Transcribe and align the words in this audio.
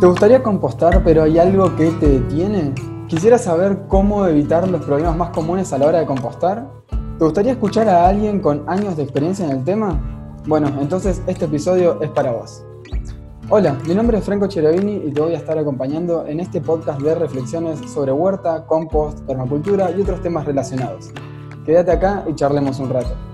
¿Te 0.00 0.06
gustaría 0.06 0.42
compostar 0.42 1.04
pero 1.04 1.24
hay 1.24 1.38
algo 1.38 1.76
que 1.76 1.90
te 1.90 2.08
detiene? 2.08 2.72
¿Quisieras 3.06 3.44
saber 3.44 3.82
cómo 3.86 4.26
evitar 4.26 4.66
los 4.66 4.82
problemas 4.82 5.14
más 5.14 5.28
comunes 5.28 5.74
a 5.74 5.78
la 5.78 5.88
hora 5.88 5.98
de 5.98 6.06
compostar? 6.06 6.66
¿Te 7.18 7.22
gustaría 7.22 7.52
escuchar 7.52 7.86
a 7.86 8.08
alguien 8.08 8.40
con 8.40 8.66
años 8.66 8.96
de 8.96 9.02
experiencia 9.02 9.44
en 9.44 9.50
el 9.50 9.62
tema? 9.62 10.00
Bueno, 10.46 10.68
entonces 10.80 11.20
este 11.26 11.44
episodio 11.44 12.00
es 12.00 12.08
para 12.08 12.32
vos. 12.32 12.64
Hola, 13.50 13.76
mi 13.86 13.94
nombre 13.94 14.16
es 14.16 14.24
Franco 14.24 14.46
Cherevini 14.46 15.06
y 15.06 15.12
te 15.12 15.20
voy 15.20 15.34
a 15.34 15.36
estar 15.36 15.58
acompañando 15.58 16.26
en 16.26 16.40
este 16.40 16.62
podcast 16.62 16.98
de 17.02 17.14
reflexiones 17.16 17.78
sobre 17.80 18.10
huerta, 18.10 18.64
compost, 18.64 19.20
permacultura 19.26 19.90
y 19.90 20.00
otros 20.00 20.22
temas 20.22 20.46
relacionados. 20.46 21.10
Quédate 21.66 21.92
acá 21.92 22.24
y 22.26 22.34
charlemos 22.34 22.80
un 22.80 22.88
rato. 22.88 23.29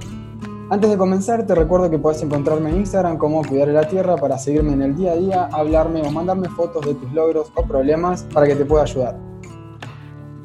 Antes 0.68 0.90
de 0.90 0.98
comenzar, 0.98 1.46
te 1.46 1.54
recuerdo 1.54 1.88
que 1.88 1.98
puedes 1.98 2.20
encontrarme 2.24 2.70
en 2.70 2.78
Instagram 2.78 3.18
como 3.18 3.40
Cuidar 3.44 3.68
la 3.68 3.86
Tierra 3.86 4.16
para 4.16 4.36
seguirme 4.36 4.72
en 4.72 4.82
el 4.82 4.96
día 4.96 5.12
a 5.12 5.14
día, 5.14 5.48
hablarme 5.52 6.02
o 6.02 6.10
mandarme 6.10 6.48
fotos 6.48 6.84
de 6.84 6.94
tus 6.94 7.12
logros 7.12 7.52
o 7.54 7.62
problemas 7.62 8.24
para 8.34 8.48
que 8.48 8.56
te 8.56 8.64
pueda 8.64 8.82
ayudar. 8.82 9.16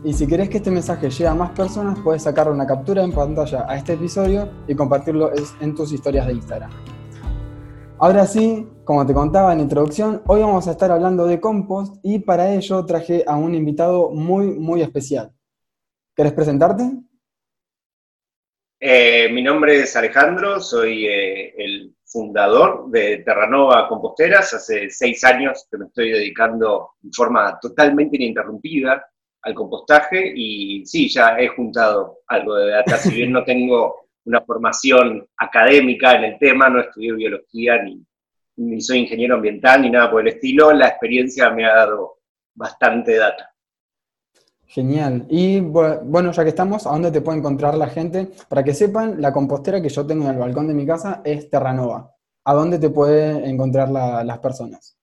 Y 0.03 0.13
si 0.13 0.27
querés 0.27 0.49
que 0.49 0.57
este 0.57 0.69
mensaje 0.69 1.09
llegue 1.09 1.25
a 1.25 1.33
más 1.33 1.49
personas, 1.51 1.97
puedes 2.03 2.21
sacar 2.21 2.51
una 2.51 2.67
captura 2.67 3.03
en 3.03 3.11
pantalla 3.11 3.65
a 3.67 3.75
este 3.75 3.93
episodio 3.93 4.47
y 4.67 4.75
compartirlo 4.75 5.31
en 5.59 5.73
tus 5.73 5.91
historias 5.91 6.27
de 6.27 6.33
Instagram. 6.33 6.69
Ahora 7.97 8.27
sí, 8.27 8.69
como 8.83 9.03
te 9.07 9.15
contaba 9.15 9.53
en 9.53 9.57
la 9.57 9.63
introducción, 9.63 10.21
hoy 10.27 10.41
vamos 10.41 10.67
a 10.67 10.71
estar 10.71 10.91
hablando 10.91 11.25
de 11.25 11.41
compost 11.41 11.95
y 12.03 12.19
para 12.19 12.53
ello 12.53 12.85
traje 12.85 13.23
a 13.25 13.37
un 13.37 13.55
invitado 13.55 14.11
muy, 14.11 14.51
muy 14.59 14.83
especial. 14.83 15.33
¿Querés 16.15 16.33
presentarte? 16.33 17.10
Eh, 18.83 19.29
mi 19.31 19.43
nombre 19.43 19.81
es 19.81 19.95
Alejandro, 19.95 20.59
soy 20.59 21.05
eh, 21.05 21.53
el 21.55 21.93
fundador 22.03 22.89
de 22.89 23.17
Terranova 23.17 23.87
Composteras. 23.87 24.55
Hace 24.55 24.89
seis 24.89 25.23
años 25.23 25.67
que 25.69 25.77
me 25.77 25.85
estoy 25.85 26.09
dedicando 26.09 26.93
en 27.03 27.13
forma 27.13 27.59
totalmente 27.61 28.15
ininterrumpida 28.15 29.05
al 29.43 29.53
compostaje 29.53 30.33
y 30.35 30.83
sí, 30.83 31.07
ya 31.09 31.37
he 31.37 31.49
juntado 31.49 32.21
algo 32.25 32.55
de 32.55 32.71
data. 32.71 32.97
Si 32.97 33.13
bien 33.13 33.31
no 33.31 33.43
tengo 33.43 34.07
una 34.25 34.41
formación 34.41 35.27
académica 35.37 36.15
en 36.15 36.23
el 36.23 36.39
tema, 36.39 36.67
no 36.67 36.81
estudié 36.81 37.13
biología 37.13 37.83
ni, 37.83 38.03
ni 38.55 38.81
soy 38.81 38.97
ingeniero 38.97 39.35
ambiental 39.35 39.83
ni 39.83 39.91
nada 39.91 40.09
por 40.09 40.21
el 40.21 40.29
estilo, 40.29 40.73
la 40.73 40.87
experiencia 40.87 41.51
me 41.51 41.67
ha 41.67 41.75
dado 41.75 42.17
bastante 42.55 43.15
data. 43.15 43.50
Genial. 44.71 45.25
Y 45.27 45.59
bueno, 45.59 46.31
ya 46.31 46.43
que 46.43 46.49
estamos, 46.49 46.87
¿a 46.87 46.91
dónde 46.91 47.11
te 47.11 47.19
puede 47.19 47.39
encontrar 47.39 47.75
la 47.75 47.87
gente? 47.87 48.29
Para 48.47 48.63
que 48.63 48.73
sepan, 48.73 49.21
la 49.21 49.33
compostera 49.33 49.81
que 49.81 49.89
yo 49.89 50.07
tengo 50.07 50.23
en 50.23 50.31
el 50.31 50.37
balcón 50.37 50.65
de 50.65 50.73
mi 50.73 50.85
casa 50.85 51.21
es 51.25 51.49
Terranova. 51.49 52.15
¿A 52.45 52.53
dónde 52.53 52.79
te 52.79 52.89
pueden 52.89 53.43
encontrar 53.43 53.89
las 53.89 54.39
personas? 54.39 54.97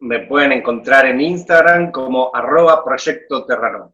Me 0.00 0.26
pueden 0.26 0.52
encontrar 0.52 1.06
en 1.06 1.18
Instagram 1.18 1.90
como 1.92 2.30
arroba 2.34 2.84
proyecto 2.84 3.46
Terranova. 3.46 3.90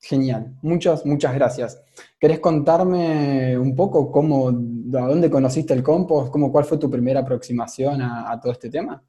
Genial, 0.00 0.54
muchas, 0.62 1.04
muchas 1.04 1.34
gracias. 1.34 1.82
¿Querés 2.16 2.38
contarme 2.38 3.58
un 3.58 3.74
poco 3.74 4.12
cómo, 4.12 4.48
a 4.48 5.08
dónde 5.08 5.28
conociste 5.28 5.74
el 5.74 5.82
compost? 5.82 6.30
Cómo, 6.30 6.52
¿Cuál 6.52 6.66
fue 6.66 6.78
tu 6.78 6.88
primera 6.88 7.18
aproximación 7.18 8.00
a, 8.00 8.30
a 8.30 8.40
todo 8.40 8.52
este 8.52 8.70
tema? 8.70 9.02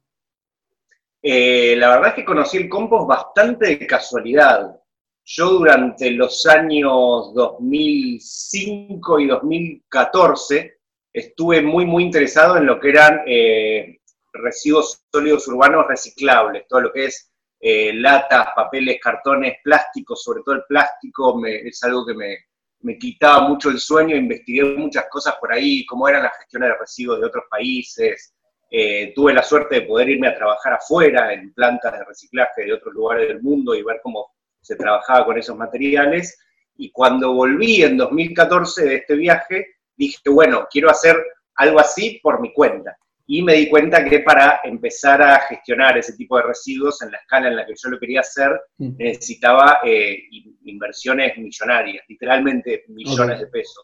Eh, 1.22 1.76
la 1.76 1.90
verdad 1.90 2.08
es 2.08 2.14
que 2.14 2.24
conocí 2.24 2.56
el 2.56 2.68
compost 2.68 3.06
bastante 3.06 3.66
de 3.66 3.86
casualidad. 3.86 4.81
Yo 5.24 5.50
durante 5.50 6.10
los 6.10 6.44
años 6.46 7.32
2005 7.34 9.20
y 9.20 9.26
2014 9.28 10.78
estuve 11.12 11.62
muy, 11.62 11.86
muy 11.86 12.04
interesado 12.04 12.56
en 12.56 12.66
lo 12.66 12.80
que 12.80 12.88
eran 12.88 13.20
eh, 13.26 13.98
residuos 14.32 15.04
sólidos 15.12 15.46
urbanos 15.46 15.86
reciclables, 15.86 16.66
todo 16.68 16.80
lo 16.80 16.92
que 16.92 17.04
es 17.06 17.30
eh, 17.60 17.92
latas, 17.94 18.48
papeles, 18.56 18.98
cartones, 19.00 19.58
plásticos, 19.62 20.22
sobre 20.22 20.42
todo 20.42 20.56
el 20.56 20.64
plástico, 20.68 21.40
es 21.46 21.80
algo 21.84 22.04
que 22.04 22.14
me, 22.14 22.36
me, 22.80 22.98
quitaba 22.98 23.46
mucho 23.46 23.70
el 23.70 23.78
sueño, 23.78 24.16
investigué 24.16 24.64
muchas 24.64 25.06
cosas 25.08 25.36
por 25.40 25.52
ahí, 25.52 25.86
cómo 25.86 26.08
eran 26.08 26.24
las 26.24 26.36
gestiones 26.38 26.70
de 26.70 26.78
residuos 26.78 27.20
de 27.20 27.26
otros 27.26 27.44
países, 27.48 28.34
eh, 28.68 29.12
tuve 29.14 29.32
la 29.32 29.44
suerte 29.44 29.76
de 29.76 29.82
poder 29.82 30.08
irme 30.08 30.28
a 30.28 30.34
trabajar 30.34 30.72
afuera 30.72 31.32
en 31.32 31.52
plantas 31.52 31.92
de 31.92 32.04
reciclaje 32.04 32.64
de 32.64 32.72
otros 32.72 32.92
lugares 32.94 33.28
del 33.28 33.42
mundo 33.42 33.74
y 33.74 33.82
ver 33.82 34.00
cómo 34.02 34.32
se 34.62 34.76
trabajaba 34.76 35.26
con 35.26 35.38
esos 35.38 35.56
materiales. 35.56 36.38
Y 36.76 36.90
cuando 36.90 37.34
volví 37.34 37.82
en 37.82 37.96
2014 37.96 38.84
de 38.84 38.94
este 38.96 39.14
viaje, 39.16 39.66
dije, 39.96 40.18
bueno, 40.30 40.66
quiero 40.70 40.90
hacer 40.90 41.16
algo 41.56 41.80
así 41.80 42.20
por 42.22 42.40
mi 42.40 42.52
cuenta. 42.52 42.96
Y 43.26 43.42
me 43.42 43.54
di 43.54 43.68
cuenta 43.68 44.04
que 44.04 44.20
para 44.20 44.60
empezar 44.64 45.22
a 45.22 45.40
gestionar 45.40 45.96
ese 45.96 46.14
tipo 46.14 46.36
de 46.36 46.44
residuos 46.44 47.00
en 47.02 47.12
la 47.12 47.18
escala 47.18 47.48
en 47.48 47.56
la 47.56 47.66
que 47.66 47.74
yo 47.76 47.90
lo 47.90 47.98
quería 47.98 48.20
hacer, 48.20 48.50
mm. 48.78 48.96
necesitaba 48.98 49.80
eh, 49.84 50.24
inversiones 50.64 51.36
millonarias, 51.38 52.04
literalmente 52.08 52.84
millones 52.88 53.40
de 53.40 53.46
pesos. 53.46 53.82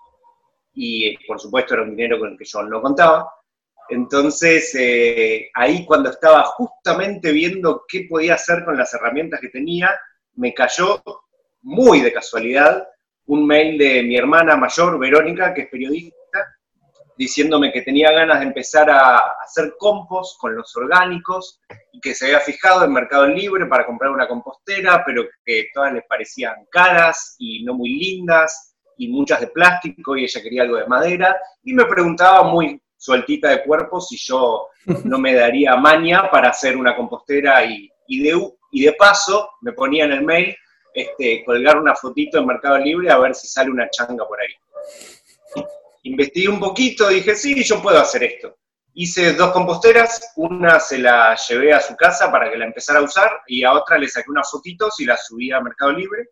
Y 0.75 1.17
por 1.27 1.41
supuesto 1.41 1.75
era 1.75 1.83
un 1.84 1.91
dinero 1.91 2.19
con 2.19 2.33
el 2.33 2.38
que 2.38 2.44
yo 2.44 2.62
no 2.62 2.83
contaba. 2.83 3.31
Entonces, 3.88 4.75
eh, 4.78 5.50
ahí 5.55 5.84
cuando 5.87 6.11
estaba 6.11 6.43
justamente 6.44 7.33
viendo 7.33 7.84
qué 7.88 8.06
podía 8.09 8.34
hacer 8.34 8.65
con 8.65 8.77
las 8.77 8.93
herramientas 8.93 9.41
que 9.41 9.49
tenía, 9.49 9.99
me 10.38 10.54
cayó 10.54 11.03
muy 11.62 12.00
de 12.00 12.12
casualidad 12.12 12.87
un 13.26 13.47
mail 13.47 13.76
de 13.76 14.03
mi 14.04 14.16
hermana 14.16 14.56
mayor, 14.56 14.99
Verónica, 14.99 15.53
que 15.53 15.62
es 15.62 15.69
periodista, 15.69 16.16
diciéndome 17.16 17.72
que 17.72 17.82
tenía 17.82 18.10
ganas 18.10 18.41
de 18.41 18.47
empezar 18.47 18.88
a 18.88 19.19
hacer 19.44 19.75
compost 19.78 20.41
con 20.41 20.56
los 20.56 20.75
orgánicos 20.76 21.60
y 21.93 22.00
que 22.00 22.15
se 22.15 22.26
había 22.26 22.41
fijado 22.41 22.84
en 22.84 22.93
Mercado 22.93 23.26
Libre 23.26 23.66
para 23.66 23.84
comprar 23.84 24.12
una 24.12 24.26
compostera, 24.26 25.03
pero 25.04 25.25
que 25.44 25.66
todas 25.75 25.93
les 25.93 26.04
parecían 26.06 26.55
caras 26.70 27.34
y 27.38 27.65
no 27.65 27.75
muy 27.75 27.99
lindas 27.99 28.76
y 28.97 29.09
muchas 29.09 29.41
de 29.41 29.49
plástico 29.49 30.16
y 30.16 30.25
ella 30.25 30.43
quería 30.43 30.62
algo 30.62 30.76
de 30.76 30.87
madera. 30.87 31.37
Y 31.65 31.75
me 31.75 31.84
preguntaba 31.84 32.44
muy 32.44 32.81
sueltita 32.97 33.50
de 33.50 33.65
cuerpo 33.65 34.00
si 34.00 34.16
yo 34.16 34.69
no 35.05 35.19
me 35.19 35.34
daría 35.34 35.76
maña 35.76 36.31
para 36.31 36.50
hacer 36.50 36.76
una 36.76 36.97
compostera 36.97 37.62
y, 37.65 37.91
y 38.08 38.22
de 38.22 38.50
y 38.70 38.84
de 38.84 38.92
paso 38.94 39.50
me 39.60 39.72
ponía 39.72 40.04
en 40.04 40.12
el 40.12 40.22
mail 40.22 40.56
este, 40.92 41.44
colgar 41.44 41.78
una 41.78 41.94
fotito 41.94 42.38
en 42.38 42.46
Mercado 42.46 42.78
Libre 42.78 43.10
a 43.10 43.19
ver 43.19 43.34
si 43.34 43.46
sale 43.46 43.70
una 43.70 43.88
changa 43.88 44.26
por 44.26 44.41
ahí. 44.41 44.52
Investigué 46.02 46.48
un 46.48 46.58
poquito, 46.58 47.08
dije, 47.08 47.34
sí, 47.34 47.62
yo 47.62 47.80
puedo 47.80 47.98
hacer 47.98 48.24
esto. 48.24 48.56
Hice 48.94 49.34
dos 49.34 49.52
composteras, 49.52 50.32
una 50.36 50.80
se 50.80 50.98
la 50.98 51.36
llevé 51.48 51.72
a 51.72 51.80
su 51.80 51.94
casa 51.94 52.32
para 52.32 52.50
que 52.50 52.58
la 52.58 52.64
empezara 52.64 52.98
a 52.98 53.02
usar 53.02 53.42
y 53.46 53.62
a 53.62 53.72
otra 53.72 53.96
le 53.96 54.08
saqué 54.08 54.30
unas 54.30 54.50
fotitos 54.50 54.98
y 54.98 55.04
la 55.04 55.16
subí 55.16 55.52
a 55.52 55.60
Mercado 55.60 55.92
Libre. 55.92 56.30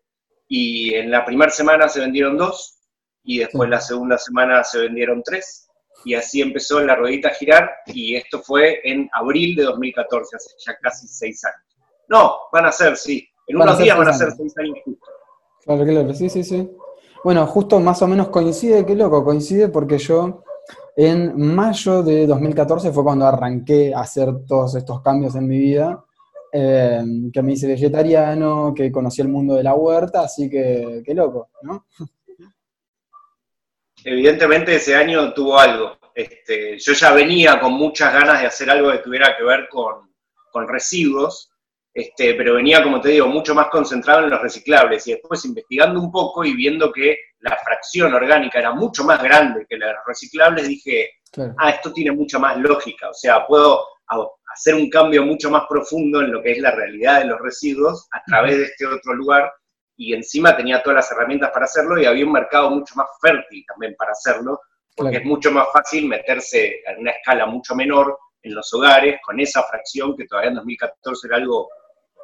Y 0.49 0.93
en 0.95 1.11
la 1.11 1.23
primera 1.23 1.51
semana 1.51 1.87
se 1.87 2.01
vendieron 2.01 2.37
dos 2.37 2.79
y 3.23 3.39
después 3.39 3.69
la 3.69 3.79
segunda 3.79 4.17
semana 4.17 4.63
se 4.63 4.79
vendieron 4.79 5.21
tres 5.23 5.67
y 6.03 6.13
así 6.15 6.41
empezó 6.41 6.79
la 6.81 6.95
ruedita 6.95 7.29
a 7.29 7.33
girar 7.33 7.69
y 7.85 8.15
esto 8.15 8.41
fue 8.41 8.81
en 8.83 9.09
abril 9.13 9.55
de 9.55 9.63
2014, 9.63 10.35
hace 10.35 10.49
ya 10.65 10.77
casi 10.81 11.07
seis 11.07 11.43
años. 11.45 11.66
No, 12.07 12.35
van 12.51 12.65
a 12.65 12.71
ser, 12.71 12.95
sí. 12.97 13.27
En 13.47 13.57
unos 13.57 13.77
días 13.77 13.97
van 13.97 14.09
a 14.09 14.13
ser 14.13 14.31
seis 14.31 14.57
años 14.57 14.77
justo. 14.83 15.05
Claro, 15.63 15.85
claro, 15.85 16.13
sí, 16.13 16.29
sí, 16.29 16.43
sí. 16.43 16.69
Bueno, 17.23 17.45
justo 17.47 17.79
más 17.79 18.01
o 18.01 18.07
menos 18.07 18.29
coincide, 18.29 18.85
qué 18.85 18.95
loco, 18.95 19.23
coincide 19.23 19.69
porque 19.69 19.97
yo 19.97 20.43
en 20.95 21.39
mayo 21.55 22.03
de 22.03 22.25
2014 22.25 22.91
fue 22.91 23.03
cuando 23.03 23.25
arranqué 23.25 23.93
a 23.93 24.01
hacer 24.01 24.29
todos 24.47 24.75
estos 24.75 25.01
cambios 25.01 25.35
en 25.35 25.47
mi 25.47 25.57
vida, 25.57 26.03
eh, 26.51 27.03
que 27.31 27.41
me 27.41 27.53
hice 27.53 27.67
vegetariano, 27.67 28.73
que 28.75 28.91
conocí 28.91 29.21
el 29.21 29.27
mundo 29.27 29.55
de 29.55 29.63
la 29.63 29.75
huerta, 29.75 30.21
así 30.21 30.49
que 30.49 31.03
qué 31.05 31.13
loco, 31.13 31.49
¿no? 31.61 31.85
Evidentemente 34.03 34.75
ese 34.75 34.95
año 34.95 35.33
tuvo 35.33 35.59
algo. 35.59 35.97
Este, 36.15 36.79
yo 36.79 36.93
ya 36.93 37.11
venía 37.11 37.59
con 37.59 37.73
muchas 37.73 38.13
ganas 38.13 38.41
de 38.41 38.47
hacer 38.47 38.69
algo 38.69 38.91
que 38.91 38.99
tuviera 38.99 39.35
que 39.37 39.43
ver 39.43 39.67
con, 39.69 40.11
con 40.51 40.67
residuos, 40.67 41.51
este, 41.97 42.35
pero 42.35 42.53
venía, 42.53 42.83
como 42.83 43.01
te 43.01 43.09
digo, 43.09 43.25
mucho 43.25 43.55
más 43.55 43.69
concentrado 43.69 44.23
en 44.23 44.29
los 44.29 44.39
reciclables. 44.39 45.07
Y 45.07 45.13
después 45.13 45.43
investigando 45.45 45.99
un 45.99 46.11
poco 46.11 46.43
y 46.43 46.53
viendo 46.53 46.91
que 46.91 47.17
la 47.39 47.57
fracción 47.57 48.13
orgánica 48.13 48.59
era 48.59 48.71
mucho 48.71 49.03
más 49.03 49.19
grande 49.23 49.65
que 49.67 49.79
la 49.79 49.87
de 49.87 49.93
los 49.93 50.03
reciclables, 50.05 50.67
dije, 50.67 51.09
ah, 51.57 51.71
esto 51.71 51.91
tiene 51.91 52.11
mucha 52.11 52.37
más 52.37 52.55
lógica, 52.57 53.09
o 53.09 53.15
sea, 53.15 53.47
puedo 53.47 53.83
hacer 54.53 54.75
un 54.75 54.91
cambio 54.91 55.23
mucho 55.23 55.49
más 55.49 55.63
profundo 55.67 56.21
en 56.21 56.33
lo 56.33 56.43
que 56.43 56.51
es 56.51 56.59
la 56.59 56.69
realidad 56.69 57.21
de 57.21 57.25
los 57.25 57.41
residuos 57.41 58.07
a 58.11 58.21
través 58.27 58.57
de 58.57 58.65
este 58.65 58.85
otro 58.85 59.15
lugar. 59.15 59.51
Y 59.95 60.13
encima 60.13 60.55
tenía 60.55 60.83
todas 60.83 60.97
las 60.97 61.11
herramientas 61.11 61.49
para 61.49 61.65
hacerlo 61.65 61.99
y 61.99 62.05
había 62.05 62.25
un 62.27 62.31
mercado 62.31 62.69
mucho 62.69 62.93
más 62.95 63.07
fértil 63.19 63.65
también 63.67 63.95
para 63.97 64.11
hacerlo, 64.11 64.61
porque 64.95 65.17
es 65.17 65.25
mucho 65.25 65.51
más 65.51 65.65
fácil 65.73 66.07
meterse 66.07 66.75
en 66.85 66.99
una 66.99 67.09
escala 67.09 67.47
mucho 67.47 67.73
menor 67.73 68.19
en 68.43 68.53
los 68.53 68.71
hogares 68.71 69.19
con 69.25 69.39
esa 69.39 69.63
fracción 69.63 70.15
que 70.15 70.27
todavía 70.27 70.51
en 70.51 70.57
2014 70.57 71.27
era 71.27 71.37
algo 71.37 71.67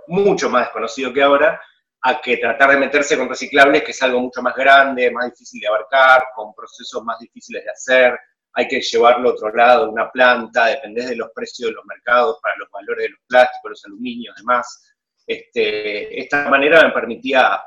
mucho 0.07 0.49
más 0.49 0.65
desconocido 0.65 1.13
que 1.13 1.21
ahora, 1.21 1.61
a 2.01 2.19
que 2.19 2.37
tratar 2.37 2.71
de 2.71 2.77
meterse 2.77 3.17
con 3.17 3.29
reciclables, 3.29 3.83
que 3.83 3.91
es 3.91 4.01
algo 4.03 4.19
mucho 4.19 4.41
más 4.41 4.55
grande, 4.55 5.09
más 5.11 5.31
difícil 5.31 5.61
de 5.61 5.67
abarcar, 5.67 6.27
con 6.35 6.53
procesos 6.53 7.03
más 7.03 7.17
difíciles 7.19 7.63
de 7.63 7.71
hacer, 7.71 8.19
hay 8.53 8.67
que 8.67 8.81
llevarlo 8.81 9.29
a 9.29 9.33
otro 9.33 9.53
lado, 9.53 9.89
una 9.89 10.11
planta, 10.11 10.67
dependés 10.67 11.09
de 11.09 11.15
los 11.15 11.31
precios 11.33 11.69
de 11.69 11.75
los 11.75 11.85
mercados 11.85 12.37
para 12.41 12.55
los 12.57 12.69
valores 12.69 13.03
de 13.03 13.09
los 13.09 13.19
plásticos, 13.27 13.71
los 13.71 13.85
aluminios, 13.85 14.35
demás. 14.35 14.93
Este, 15.25 16.19
esta 16.19 16.49
manera 16.49 16.83
me 16.83 16.91
permitía 16.91 17.63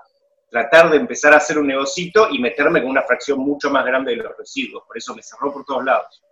tratar 0.48 0.90
de 0.90 0.98
empezar 0.98 1.32
a 1.32 1.38
hacer 1.38 1.58
un 1.58 1.66
negocito 1.66 2.28
y 2.30 2.38
meterme 2.38 2.80
con 2.80 2.90
una 2.90 3.02
fracción 3.02 3.40
mucho 3.40 3.70
más 3.70 3.84
grande 3.84 4.12
de 4.12 4.22
los 4.22 4.36
residuos, 4.36 4.84
por 4.86 4.96
eso 4.96 5.14
me 5.14 5.22
cerró 5.22 5.52
por 5.52 5.64
todos 5.64 5.84
lados. 5.84 6.22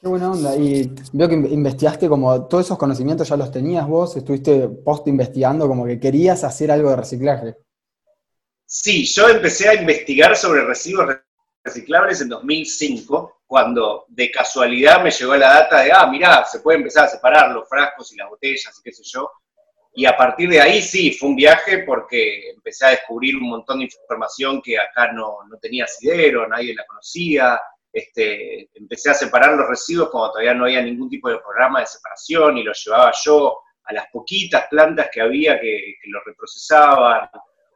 Qué 0.00 0.08
buena 0.08 0.30
onda. 0.30 0.56
Y 0.56 0.92
veo 1.12 1.28
que 1.28 1.34
investigaste 1.34 2.08
como 2.08 2.46
todos 2.46 2.66
esos 2.66 2.78
conocimientos 2.78 3.28
ya 3.28 3.36
los 3.36 3.50
tenías 3.50 3.86
vos, 3.86 4.16
estuviste 4.16 4.68
post 4.68 5.08
investigando 5.08 5.66
como 5.66 5.86
que 5.86 5.98
querías 5.98 6.44
hacer 6.44 6.70
algo 6.70 6.90
de 6.90 6.96
reciclaje. 6.96 7.56
Sí, 8.66 9.06
yo 9.06 9.28
empecé 9.28 9.68
a 9.68 9.74
investigar 9.74 10.36
sobre 10.36 10.64
residuos 10.64 11.16
reciclables 11.64 12.20
en 12.20 12.28
2005, 12.28 13.42
cuando 13.46 14.04
de 14.08 14.30
casualidad 14.30 15.02
me 15.02 15.10
llegó 15.10 15.36
la 15.36 15.54
data 15.54 15.82
de, 15.82 15.92
ah, 15.92 16.06
mirá, 16.06 16.44
se 16.44 16.60
puede 16.60 16.78
empezar 16.78 17.04
a 17.04 17.08
separar 17.08 17.52
los 17.52 17.68
frascos 17.68 18.12
y 18.12 18.16
las 18.16 18.28
botellas 18.28 18.78
y 18.78 18.82
qué 18.82 18.92
sé 18.92 19.02
yo. 19.04 19.30
Y 19.94 20.04
a 20.04 20.16
partir 20.16 20.50
de 20.50 20.60
ahí 20.60 20.82
sí, 20.82 21.12
fue 21.12 21.30
un 21.30 21.36
viaje 21.36 21.78
porque 21.78 22.50
empecé 22.50 22.86
a 22.86 22.90
descubrir 22.90 23.36
un 23.36 23.48
montón 23.48 23.78
de 23.78 23.84
información 23.84 24.60
que 24.60 24.78
acá 24.78 25.10
no, 25.12 25.38
no 25.48 25.56
tenía 25.58 25.84
asidero, 25.84 26.46
nadie 26.46 26.74
la 26.74 26.84
conocía, 26.86 27.58
este, 27.92 28.70
empecé 28.74 29.10
a 29.10 29.14
separar 29.14 29.54
los 29.54 29.68
residuos 29.68 30.10
cuando 30.10 30.32
todavía 30.32 30.54
no 30.54 30.64
había 30.64 30.82
ningún 30.82 31.08
tipo 31.08 31.28
de 31.28 31.38
programa 31.38 31.80
de 31.80 31.86
separación 31.86 32.58
y 32.58 32.62
los 32.62 32.82
llevaba 32.84 33.12
yo 33.24 33.58
a 33.84 33.92
las 33.92 34.06
poquitas 34.12 34.66
plantas 34.68 35.08
que 35.12 35.20
había 35.20 35.60
que, 35.60 35.94
que 36.02 36.10
lo 36.10 36.20
reprocesaban. 36.24 37.28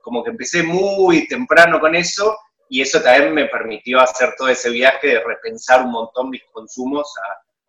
Como 0.03 0.25
que 0.25 0.31
empecé 0.31 0.63
muy 0.63 1.27
temprano 1.27 1.79
con 1.79 1.95
eso 1.95 2.37
y 2.69 2.81
eso 2.81 3.03
también 3.03 3.35
me 3.35 3.47
permitió 3.47 4.01
hacer 4.01 4.35
todo 4.39 4.49
ese 4.49 4.71
viaje 4.71 5.09
de 5.09 5.25
repensar 5.25 5.83
un 5.85 5.91
montón 5.91 6.31
mis 6.31 6.45
consumos 6.53 7.13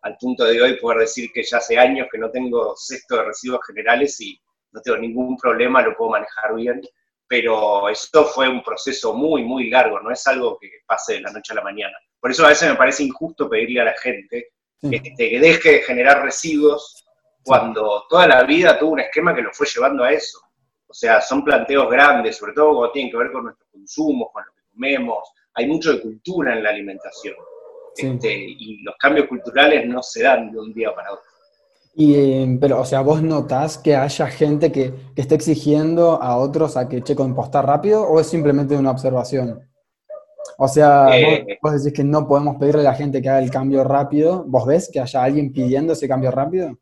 al 0.02 0.16
punto 0.18 0.44
de 0.44 0.62
hoy 0.62 0.78
poder 0.78 1.00
decir 1.00 1.30
que 1.32 1.42
ya 1.42 1.58
hace 1.58 1.78
años 1.78 2.08
que 2.10 2.18
no 2.18 2.30
tengo 2.30 2.74
cesto 2.76 3.16
de 3.16 3.24
residuos 3.24 3.60
generales 3.66 4.20
y 4.20 4.40
no 4.72 4.80
tengo 4.80 4.98
ningún 4.98 5.36
problema, 5.36 5.82
lo 5.82 5.96
puedo 5.96 6.12
manejar 6.12 6.54
bien, 6.54 6.80
pero 7.26 7.88
esto 7.88 8.26
fue 8.26 8.48
un 8.48 8.62
proceso 8.62 9.12
muy, 9.14 9.44
muy 9.44 9.70
largo, 9.70 10.00
no 10.00 10.10
es 10.10 10.26
algo 10.26 10.58
que 10.58 10.70
pase 10.86 11.14
de 11.14 11.20
la 11.22 11.32
noche 11.32 11.52
a 11.52 11.56
la 11.56 11.62
mañana. 11.62 11.96
Por 12.22 12.30
eso 12.30 12.46
a 12.46 12.50
veces 12.50 12.70
me 12.70 12.76
parece 12.76 13.02
injusto 13.02 13.50
pedirle 13.50 13.80
a 13.80 13.86
la 13.86 13.94
gente 14.00 14.52
este, 14.80 15.28
que 15.28 15.40
deje 15.40 15.72
de 15.72 15.82
generar 15.82 16.22
residuos 16.22 17.04
cuando 17.42 18.04
toda 18.08 18.28
la 18.28 18.44
vida 18.44 18.78
tuvo 18.78 18.92
un 18.92 19.00
esquema 19.00 19.34
que 19.34 19.42
lo 19.42 19.52
fue 19.52 19.66
llevando 19.66 20.04
a 20.04 20.12
eso. 20.12 20.38
O 20.86 20.94
sea, 20.94 21.20
son 21.20 21.42
planteos 21.42 21.90
grandes, 21.90 22.36
sobre 22.36 22.52
todo 22.52 22.76
cuando 22.76 22.92
tienen 22.92 23.10
que 23.10 23.18
ver 23.18 23.32
con 23.32 23.42
nuestros 23.42 23.68
consumos, 23.72 24.28
con 24.32 24.44
lo 24.46 24.52
que 24.52 24.62
comemos. 24.72 25.18
Hay 25.54 25.66
mucho 25.66 25.94
de 25.94 26.00
cultura 26.00 26.56
en 26.56 26.62
la 26.62 26.70
alimentación. 26.70 27.34
Este, 27.96 28.32
y 28.32 28.80
los 28.84 28.94
cambios 29.00 29.26
culturales 29.26 29.84
no 29.88 30.00
se 30.00 30.22
dan 30.22 30.52
de 30.52 30.60
un 30.60 30.72
día 30.72 30.94
para 30.94 31.14
otro. 31.14 31.24
Y, 31.96 32.14
eh, 32.14 32.58
pero, 32.60 32.82
o 32.82 32.84
sea, 32.84 33.00
¿vos 33.00 33.20
notás 33.20 33.78
que 33.78 33.96
haya 33.96 34.28
gente 34.28 34.70
que, 34.70 34.94
que 35.16 35.22
esté 35.22 35.34
exigiendo 35.34 36.22
a 36.22 36.36
otros 36.36 36.76
a 36.76 36.88
que 36.88 36.98
eche 36.98 37.16
compostar 37.16 37.66
rápido 37.66 38.04
o 38.04 38.20
es 38.20 38.28
simplemente 38.28 38.76
una 38.76 38.92
observación? 38.92 39.71
O 40.64 40.68
sea, 40.68 41.08
eh, 41.18 41.58
vos, 41.60 41.72
decís 41.72 41.92
que 41.92 42.04
no 42.04 42.28
podemos 42.28 42.54
pedirle 42.54 42.82
a 42.82 42.92
la 42.92 42.94
gente 42.94 43.20
que 43.20 43.28
haga 43.28 43.40
el 43.40 43.50
cambio 43.50 43.82
rápido. 43.82 44.44
¿Vos 44.46 44.64
ves 44.64 44.88
que 44.92 45.00
haya 45.00 45.24
alguien 45.24 45.52
pidiendo 45.52 45.92
ese 45.92 46.06
cambio 46.06 46.30
rápido? 46.30 46.78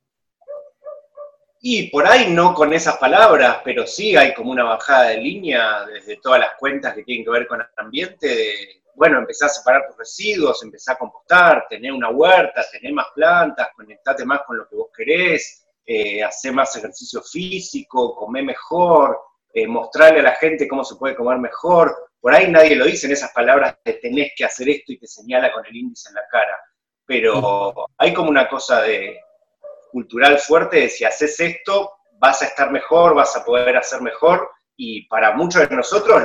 Y 1.62 1.88
por 1.88 2.06
ahí 2.06 2.31
no 2.31 2.53
con 2.53 2.75
esas 2.75 2.99
palabras, 2.99 3.62
pero 3.65 3.87
sí 3.87 4.15
hay 4.19 4.35
como 4.35 4.50
una 4.50 4.65
bajada 4.65 5.09
de 5.09 5.17
línea 5.17 5.87
desde 5.87 6.19
todas 6.19 6.41
las 6.41 6.50
cuentas 6.59 6.93
que 6.93 7.05
tienen 7.05 7.25
que 7.25 7.31
ver 7.31 7.47
con 7.47 7.59
el 7.59 7.67
ambiente, 7.79 8.29
de, 8.29 8.53
bueno, 8.97 9.19
empezar 9.19 9.47
a 9.47 9.53
separar 9.53 9.87
tus 9.87 9.97
residuos, 9.97 10.62
empezar 10.62 10.97
a 10.97 10.99
compostar, 10.99 11.65
tener 11.71 11.91
una 11.91 12.11
huerta, 12.11 12.62
tener 12.71 12.93
más 12.93 13.06
plantas, 13.15 13.69
conectarte 13.75 14.26
más 14.26 14.43
con 14.47 14.59
lo 14.59 14.69
que 14.69 14.76
vos 14.76 14.91
querés, 14.94 15.67
eh, 15.87 16.23
hacer 16.23 16.53
más 16.53 16.76
ejercicio 16.76 17.23
físico, 17.23 18.15
comer 18.15 18.44
mejor, 18.44 19.19
eh, 19.55 19.67
mostrarle 19.67 20.21
a 20.21 20.25
la 20.25 20.35
gente 20.35 20.69
cómo 20.69 20.85
se 20.85 20.97
puede 20.97 21.17
comer 21.17 21.38
mejor. 21.38 22.10
Por 22.20 22.34
ahí 22.34 22.50
nadie 22.50 22.76
lo 22.76 22.84
dice 22.84 23.06
en 23.06 23.12
esas 23.12 23.32
palabras 23.32 23.76
de 23.84 23.94
tenés 23.94 24.32
que 24.37 24.44
hacer 24.44 24.69
esto 24.69 24.93
y 24.93 24.99
te 24.99 25.06
señala 25.06 25.52
con 25.52 25.64
el 25.64 25.75
índice 25.75 26.11
en 26.11 26.17
la 26.17 26.22
cara. 26.31 26.58
Pero 27.06 27.87
hay 27.96 28.12
como 28.12 28.31
una 28.31 28.49
cosa 28.49 28.82
de 28.82 29.19
cultural 29.90 30.38
fuerte 30.38 30.82
de 30.82 30.88
si 30.88 31.05
haces 31.05 31.38
esto, 31.40 31.90
vas 32.19 32.43
a 32.43 32.46
estar 32.46 32.70
mejor, 32.70 33.14
vas 33.14 33.34
a 33.37 33.44
poder 33.44 33.76
hacer 33.76 34.00
mejor. 34.02 34.49
Y 34.76 35.06
para 35.08 35.34
muchos 35.34 35.69
de 35.69 35.76
nosotros 35.76 36.22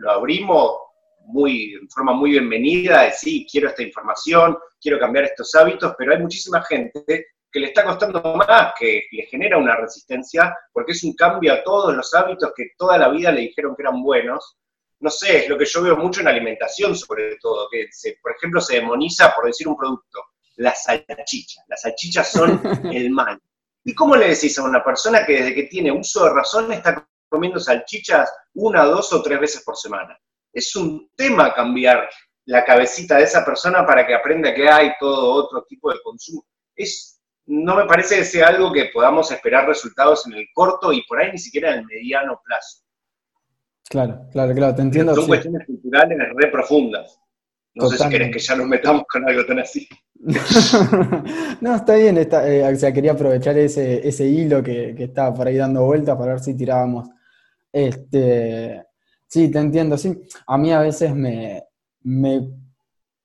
lo, 0.00 0.10
abrimos 0.10 0.78
muy, 1.20 1.74
en 1.74 1.88
forma 1.88 2.12
muy 2.12 2.32
bienvenida, 2.32 3.02
de 3.02 3.12
sí, 3.12 3.46
quiero 3.50 3.68
esta 3.68 3.82
información, 3.82 4.56
quiero 4.80 4.98
cambiar 4.98 5.24
estos 5.24 5.54
hábitos, 5.54 5.94
pero 5.98 6.12
hay 6.12 6.20
muchísima 6.20 6.62
gente 6.62 7.26
que 7.50 7.60
le 7.60 7.68
está 7.68 7.84
costando 7.84 8.20
más, 8.36 8.74
que 8.78 9.06
le 9.10 9.22
genera 9.26 9.56
una 9.56 9.76
resistencia, 9.76 10.54
porque 10.72 10.92
es 10.92 11.02
un 11.02 11.14
cambio 11.14 11.54
a 11.54 11.62
todos 11.64 11.94
los 11.94 12.12
hábitos 12.14 12.52
que 12.54 12.70
toda 12.76 12.98
la 12.98 13.08
vida 13.08 13.32
le 13.32 13.42
dijeron 13.42 13.74
que 13.74 13.82
eran 13.82 14.02
buenos. 14.02 14.56
No 15.00 15.10
sé, 15.10 15.44
es 15.44 15.48
lo 15.48 15.58
que 15.58 15.66
yo 15.66 15.82
veo 15.82 15.96
mucho 15.96 16.20
en 16.20 16.28
alimentación 16.28 16.96
sobre 16.96 17.36
todo, 17.36 17.68
que 17.70 17.86
se, 17.90 18.18
por 18.22 18.32
ejemplo 18.32 18.60
se 18.60 18.76
demoniza 18.76 19.34
por 19.34 19.46
decir 19.46 19.68
un 19.68 19.76
producto, 19.76 20.20
la 20.56 20.74
salchicha. 20.74 21.62
Las 21.68 21.82
salchichas 21.82 22.30
son 22.30 22.60
el 22.92 23.10
mal. 23.10 23.38
¿Y 23.84 23.94
cómo 23.94 24.16
le 24.16 24.28
decís 24.28 24.58
a 24.58 24.64
una 24.64 24.82
persona 24.82 25.24
que 25.24 25.34
desde 25.34 25.54
que 25.54 25.62
tiene 25.64 25.92
uso 25.92 26.24
de 26.24 26.32
razón 26.32 26.72
está 26.72 27.06
comiendo 27.28 27.60
salchichas 27.60 28.32
una, 28.54 28.84
dos 28.84 29.12
o 29.12 29.22
tres 29.22 29.38
veces 29.38 29.62
por 29.62 29.76
semana? 29.76 30.18
Es 30.52 30.74
un 30.74 31.10
tema 31.14 31.54
cambiar 31.54 32.08
la 32.46 32.64
cabecita 32.64 33.16
de 33.16 33.24
esa 33.24 33.44
persona 33.44 33.84
para 33.86 34.06
que 34.06 34.14
aprenda 34.14 34.54
que 34.54 34.68
hay 34.68 34.92
todo 34.98 35.32
otro 35.32 35.64
tipo 35.68 35.92
de 35.92 36.00
consumo. 36.02 36.46
Es 36.74 37.16
no 37.46 37.76
me 37.76 37.86
parece 37.86 38.16
que 38.16 38.24
sea 38.24 38.48
algo 38.48 38.72
que 38.72 38.86
podamos 38.86 39.30
esperar 39.30 39.66
resultados 39.66 40.26
en 40.26 40.34
el 40.34 40.48
corto 40.52 40.92
y 40.92 41.02
por 41.06 41.20
ahí 41.20 41.30
ni 41.30 41.38
siquiera 41.38 41.72
en 41.72 41.80
el 41.80 41.86
mediano 41.86 42.40
plazo. 42.44 42.82
Claro, 43.88 44.26
claro, 44.32 44.54
claro, 44.54 44.74
te 44.74 44.82
entiendo. 44.82 45.14
Son 45.14 45.26
cuestiones 45.26 45.66
culturales 45.66 46.18
re 46.34 46.50
profundas. 46.50 47.20
No 47.74 47.88
sé 47.88 47.98
si 47.98 48.08
querés 48.08 48.32
que 48.32 48.38
ya 48.38 48.56
nos 48.56 48.66
metamos 48.66 49.04
con 49.06 49.28
algo 49.28 49.44
tan 49.44 49.58
así. 49.58 49.86
no, 51.60 51.76
está 51.76 51.94
bien, 51.94 52.16
eh, 52.16 52.70
o 52.72 52.76
sea, 52.76 52.92
quería 52.92 53.12
aprovechar 53.12 53.56
ese, 53.58 54.06
ese 54.06 54.26
hilo 54.26 54.62
que, 54.62 54.94
que, 54.96 55.04
estaba 55.04 55.34
por 55.34 55.46
ahí 55.46 55.56
dando 55.56 55.84
vueltas 55.84 56.16
para 56.16 56.32
ver 56.32 56.40
si 56.40 56.56
tirábamos. 56.56 57.08
Este, 57.70 58.82
sí, 59.26 59.50
te 59.50 59.58
entiendo, 59.58 59.98
sí. 59.98 60.18
A 60.46 60.56
mí 60.56 60.72
a 60.72 60.80
veces 60.80 61.14
me, 61.14 61.64
me 62.00 62.48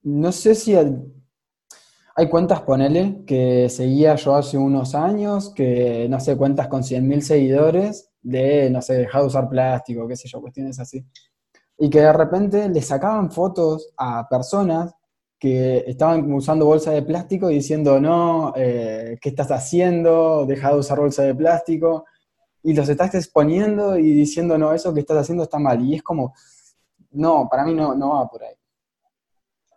no 0.04 0.32
sé 0.34 0.54
si 0.54 0.76
hay 0.76 2.30
cuentas, 2.30 2.62
ponele, 2.62 3.24
que 3.26 3.70
seguía 3.70 4.16
yo 4.16 4.36
hace 4.36 4.58
unos 4.58 4.96
años, 4.96 5.54
que 5.56 6.08
no 6.10 6.20
sé, 6.20 6.36
cuentas 6.36 6.68
con 6.68 6.84
100.000 6.84 7.22
seguidores 7.22 8.11
de, 8.22 8.70
no 8.70 8.82
sé, 8.82 8.94
dejar 8.96 9.22
de 9.22 9.28
usar 9.28 9.50
plástico, 9.50 10.08
qué 10.08 10.16
sé 10.16 10.28
yo, 10.28 10.42
cuestiones 10.42 10.80
así. 10.80 11.06
Y 11.78 11.90
que 11.90 12.02
de 12.02 12.14
repente 12.14 12.70
le 12.70 12.82
sacaban 12.82 13.32
fotos 13.32 13.92
a 13.98 14.28
personas 14.30 14.94
que 15.40 15.84
estaban 15.88 16.32
usando 16.32 16.66
bolsa 16.66 16.92
de 16.92 17.02
plástico 17.02 17.50
y 17.50 17.56
diciendo, 17.56 18.00
no, 18.00 18.54
eh, 18.56 19.18
¿qué 19.20 19.30
estás 19.30 19.50
haciendo? 19.50 20.46
Deja 20.46 20.72
de 20.72 20.80
usar 20.80 21.00
bolsa 21.00 21.24
de 21.24 21.34
plástico. 21.34 22.06
Y 22.62 22.74
los 22.76 22.88
estás 22.88 23.16
exponiendo 23.16 23.98
y 23.98 24.14
diciendo, 24.14 24.56
no, 24.60 24.72
eso 24.72 24.94
que 24.94 25.00
estás 25.00 25.18
haciendo 25.18 25.44
está 25.44 25.58
mal. 25.58 25.84
Y 25.84 25.96
es 25.96 26.04
como, 26.04 26.36
no, 27.14 27.48
para 27.50 27.66
mí 27.66 27.74
no, 27.74 27.96
no 27.96 28.10
va 28.10 28.28
por 28.30 28.44
ahí. 28.44 28.54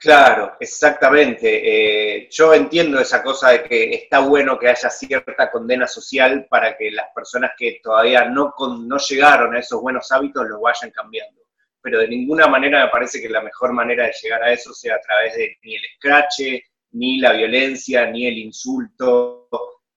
Claro, 0.04 0.52
exactamente. 0.60 1.46
Eh, 1.64 2.28
yo 2.30 2.52
entiendo 2.52 3.00
esa 3.00 3.22
cosa 3.22 3.52
de 3.52 3.64
que 3.64 3.84
está 3.94 4.18
bueno 4.18 4.58
que 4.58 4.68
haya 4.68 4.90
cierta 4.90 5.50
condena 5.50 5.86
social 5.86 6.46
para 6.50 6.76
que 6.76 6.90
las 6.90 7.06
personas 7.14 7.52
que 7.56 7.80
todavía 7.82 8.26
no, 8.26 8.52
no 8.80 8.98
llegaron 8.98 9.56
a 9.56 9.60
esos 9.60 9.80
buenos 9.80 10.12
hábitos 10.12 10.46
los 10.46 10.60
vayan 10.60 10.90
cambiando. 10.90 11.40
Pero 11.80 12.00
de 12.00 12.08
ninguna 12.08 12.46
manera 12.48 12.84
me 12.84 12.90
parece 12.90 13.18
que 13.18 13.30
la 13.30 13.40
mejor 13.40 13.72
manera 13.72 14.04
de 14.04 14.12
llegar 14.22 14.42
a 14.42 14.52
eso 14.52 14.74
sea 14.74 14.96
a 14.96 15.00
través 15.00 15.36
de 15.36 15.56
ni 15.62 15.74
el 15.74 15.84
escrache, 15.94 16.64
ni 16.90 17.18
la 17.18 17.32
violencia, 17.32 18.04
ni 18.04 18.26
el 18.26 18.36
insulto. 18.36 19.48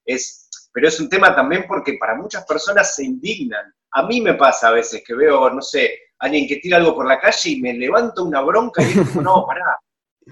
Es, 0.05 0.49
pero 0.71 0.87
es 0.87 1.01
un 1.01 1.09
tema 1.09 1.35
también 1.35 1.65
porque 1.67 1.97
para 1.99 2.15
muchas 2.15 2.45
personas 2.45 2.95
se 2.95 3.03
indignan. 3.03 3.73
A 3.91 4.03
mí 4.03 4.21
me 4.21 4.35
pasa 4.35 4.69
a 4.69 4.71
veces 4.71 5.03
que 5.05 5.13
veo, 5.13 5.49
no 5.49 5.61
sé, 5.61 5.99
alguien 6.19 6.47
que 6.47 6.61
tira 6.61 6.77
algo 6.77 6.95
por 6.95 7.05
la 7.05 7.19
calle 7.19 7.49
y 7.49 7.59
me 7.59 7.73
levanto 7.73 8.23
una 8.23 8.39
bronca 8.39 8.81
y 8.81 8.85
digo, 8.85 9.21
no, 9.21 9.45
pará, 9.45 9.75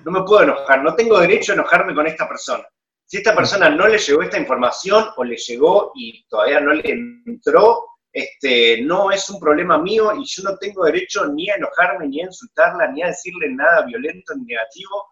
no 0.04 0.12
me 0.12 0.24
puedo 0.24 0.44
enojar, 0.44 0.84
no 0.84 0.96
tengo 0.96 1.20
derecho 1.20 1.52
a 1.52 1.56
enojarme 1.56 1.96
con 1.96 2.08
esta 2.08 2.28
persona. 2.28 2.66
Si 3.06 3.18
esta 3.18 3.36
persona 3.36 3.70
no 3.70 3.88
le 3.88 4.00
llegó 4.00 4.24
esta 4.24 4.40
información 4.40 5.06
o 5.16 5.24
le 5.24 5.38
llegó 5.38 5.92
y 5.96 6.26
todavía 6.28 6.60
no 6.60 6.74
le 6.74 6.90
entró, 7.26 7.84
este, 8.12 8.82
no 8.82 9.12
es 9.12 9.30
un 9.30 9.40
problema 9.40 9.78
mío 9.78 10.12
y 10.16 10.26
yo 10.26 10.44
no 10.44 10.58
tengo 10.58 10.86
derecho 10.86 11.28
ni 11.28 11.50
a 11.50 11.56
enojarme, 11.56 12.08
ni 12.08 12.22
a 12.22 12.26
insultarla, 12.26 12.88
ni 12.92 13.04
a 13.04 13.08
decirle 13.08 13.50
nada 13.50 13.86
violento 13.86 14.34
ni 14.36 14.46
negativo, 14.46 15.06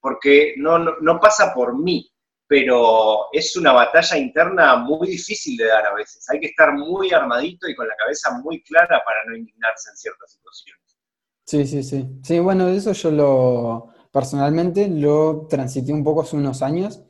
porque 0.00 0.54
no, 0.56 0.78
no, 0.78 1.20
pasa 1.20 1.52
por 1.54 1.78
mí. 1.78 2.10
Pero 2.46 3.30
es 3.32 3.54
una 3.56 3.72
batalla 3.72 4.16
interna 4.16 4.76
muy 4.76 5.08
difícil 5.08 5.58
de 5.58 5.66
dar 5.66 5.86
a 5.86 5.94
veces. 5.94 6.26
Hay 6.30 6.40
que 6.40 6.46
estar 6.46 6.72
muy 6.72 7.12
armadito 7.12 7.68
y 7.68 7.76
con 7.76 7.86
la 7.86 7.94
cabeza 7.94 8.38
muy 8.38 8.62
clara 8.62 9.02
para 9.04 9.24
no 9.26 9.36
indignarse 9.36 9.90
en 9.90 9.96
ciertas 9.98 10.32
situaciones. 10.32 10.96
Sí, 11.44 11.66
sí, 11.66 11.82
sí. 11.82 12.08
Sí, 12.22 12.38
bueno, 12.38 12.68
eso 12.68 12.92
yo 12.92 13.10
lo, 13.10 13.88
personalmente 14.18 14.88
lo 14.88 15.46
transité 15.48 15.92
un 15.92 16.02
poco 16.02 16.22
hace 16.22 16.34
unos 16.34 16.60
años 16.62 17.04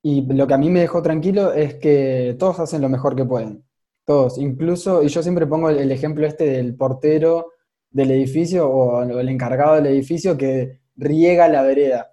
y 0.00 0.22
lo 0.32 0.46
que 0.46 0.54
a 0.54 0.58
mí 0.58 0.70
me 0.70 0.78
dejó 0.78 1.02
tranquilo 1.02 1.52
es 1.52 1.74
que 1.74 2.36
todos 2.38 2.60
hacen 2.60 2.80
lo 2.80 2.88
mejor 2.88 3.16
que 3.16 3.24
pueden. 3.24 3.64
Todos, 4.04 4.38
incluso, 4.38 5.02
y 5.02 5.08
yo 5.08 5.20
siempre 5.20 5.48
pongo 5.48 5.68
el 5.68 5.90
ejemplo 5.90 6.24
este 6.24 6.44
del 6.44 6.76
portero 6.76 7.50
del 7.90 8.12
edificio 8.12 8.70
o 8.70 9.02
el 9.02 9.28
encargado 9.28 9.74
del 9.74 9.86
edificio 9.86 10.36
que 10.36 10.78
riega 10.94 11.48
la 11.48 11.62
vereda. 11.62 12.12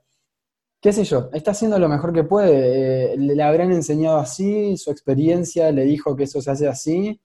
¿Qué 0.81 0.91
sé 0.91 1.03
yo? 1.03 1.29
Está 1.33 1.51
haciendo 1.51 1.77
lo 1.77 1.87
mejor 1.87 2.11
que 2.11 2.23
puede. 2.23 3.13
Eh, 3.13 3.17
le 3.17 3.43
habrán 3.43 3.71
enseñado 3.71 4.17
así, 4.17 4.75
su 4.75 4.89
experiencia 4.89 5.71
le 5.71 5.83
dijo 5.83 6.15
que 6.15 6.23
eso 6.23 6.41
se 6.41 6.49
hace 6.49 6.67
así, 6.67 7.21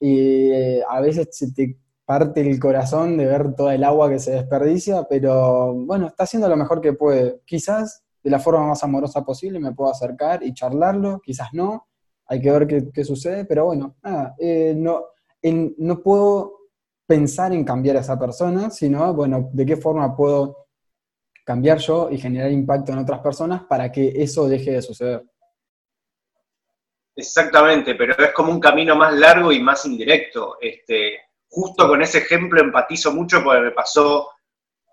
y 0.00 0.50
eh, 0.50 0.82
a 0.88 1.02
veces 1.02 1.28
se 1.32 1.52
te 1.52 1.76
parte 2.04 2.40
el 2.40 2.60
corazón 2.60 3.16
de 3.16 3.26
ver 3.26 3.54
toda 3.54 3.74
el 3.74 3.84
agua 3.84 4.10
que 4.10 4.18
se 4.18 4.32
desperdicia, 4.32 5.06
pero 5.08 5.72
bueno, 5.74 6.08
está 6.08 6.24
haciendo 6.24 6.48
lo 6.48 6.56
mejor 6.56 6.80
que 6.80 6.92
puede. 6.92 7.40
Quizás 7.46 8.04
de 8.22 8.30
la 8.30 8.38
forma 8.38 8.66
más 8.66 8.82
amorosa 8.82 9.24
posible 9.24 9.60
me 9.60 9.72
puedo 9.72 9.90
acercar 9.90 10.42
y 10.42 10.54
charlarlo, 10.54 11.20
quizás 11.22 11.48
no, 11.52 11.88
hay 12.26 12.40
que 12.40 12.50
ver 12.50 12.90
qué, 12.92 13.04
sucede, 13.04 13.44
pero 13.44 13.66
bueno, 13.66 13.96
nada, 14.02 14.34
eh, 14.38 14.74
no, 14.76 15.04
no 15.42 16.02
puedo 16.02 16.58
pensar 17.06 17.52
en 17.52 17.64
cambiar 17.64 17.96
a 17.96 18.00
esa 18.00 18.18
persona, 18.18 18.70
sino, 18.70 19.12
bueno, 19.12 19.50
de 19.52 19.66
qué 19.66 19.76
forma 19.76 20.16
puedo 20.16 20.66
cambiar 21.44 21.78
yo 21.78 22.08
y 22.10 22.18
generar 22.18 22.50
impacto 22.50 22.92
en 22.92 22.98
otras 22.98 23.20
personas 23.20 23.64
para 23.64 23.92
que 23.92 24.12
eso 24.16 24.48
deje 24.48 24.72
de 24.72 24.82
suceder. 24.82 25.22
Exactamente, 27.16 27.94
pero 27.94 28.14
es 28.18 28.32
como 28.32 28.50
un 28.50 28.58
camino 28.58 28.96
más 28.96 29.14
largo 29.14 29.52
y 29.52 29.60
más 29.60 29.84
indirecto. 29.86 30.56
Este, 30.60 31.18
justo 31.54 31.86
con 31.86 32.02
ese 32.02 32.18
ejemplo 32.18 32.60
empatizo 32.60 33.12
mucho 33.12 33.42
porque 33.42 33.60
me 33.60 33.70
pasó 33.70 34.28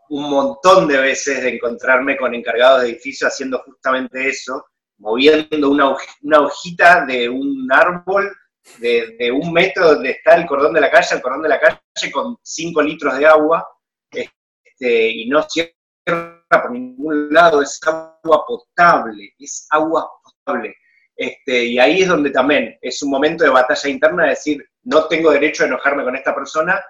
un 0.10 0.30
montón 0.30 0.88
de 0.88 0.98
veces 0.98 1.42
de 1.42 1.56
encontrarme 1.56 2.18
con 2.18 2.36
encargados 2.36 2.82
de 2.82 2.90
edificios 2.90 3.32
haciendo 3.32 3.60
justamente 3.66 4.30
eso, 4.30 4.66
moviendo 5.00 5.72
una, 5.72 6.42
hojita 6.42 7.06
de 7.06 7.28
un 7.30 7.68
árbol 7.72 8.32
de, 8.78 9.32
un 9.32 9.52
metro 9.52 9.94
donde 9.94 10.12
está 10.12 10.36
el 10.36 10.46
cordón 10.46 10.74
de 10.74 10.82
la 10.82 10.92
calle, 10.92 11.16
el 11.16 11.22
cordón 11.22 11.42
de 11.42 11.50
la 11.50 11.60
calle 11.60 12.12
con 12.12 12.38
5 12.44 12.82
litros 12.84 13.18
de 13.18 13.26
agua, 13.26 13.68
este, 14.12 15.10
y 15.10 15.30
no 15.30 15.44
cierra 15.50 15.74
por 16.50 16.72
ningún 16.72 17.34
lado, 17.34 17.62
es 17.64 17.80
agua 17.84 18.46
potable, 18.46 19.34
es 19.40 19.66
agua 19.72 20.08
potable. 20.24 20.76
Este, 21.16 21.66
y 21.66 21.80
ahí 21.80 22.02
es 22.02 22.08
donde 22.08 22.30
también 22.30 22.78
es 22.82 23.02
un 23.02 23.10
momento 23.10 23.44
de 23.44 23.50
batalla 23.50 23.90
interna 23.90 24.24
de 24.24 24.30
decir, 24.30 24.71
no 24.84 25.06
tengo 25.06 25.32
derecho 25.32 25.64
a 25.64 25.68
enojarme 25.68 26.04
con 26.04 26.16
esta 26.16 26.34
persona, 26.34 26.84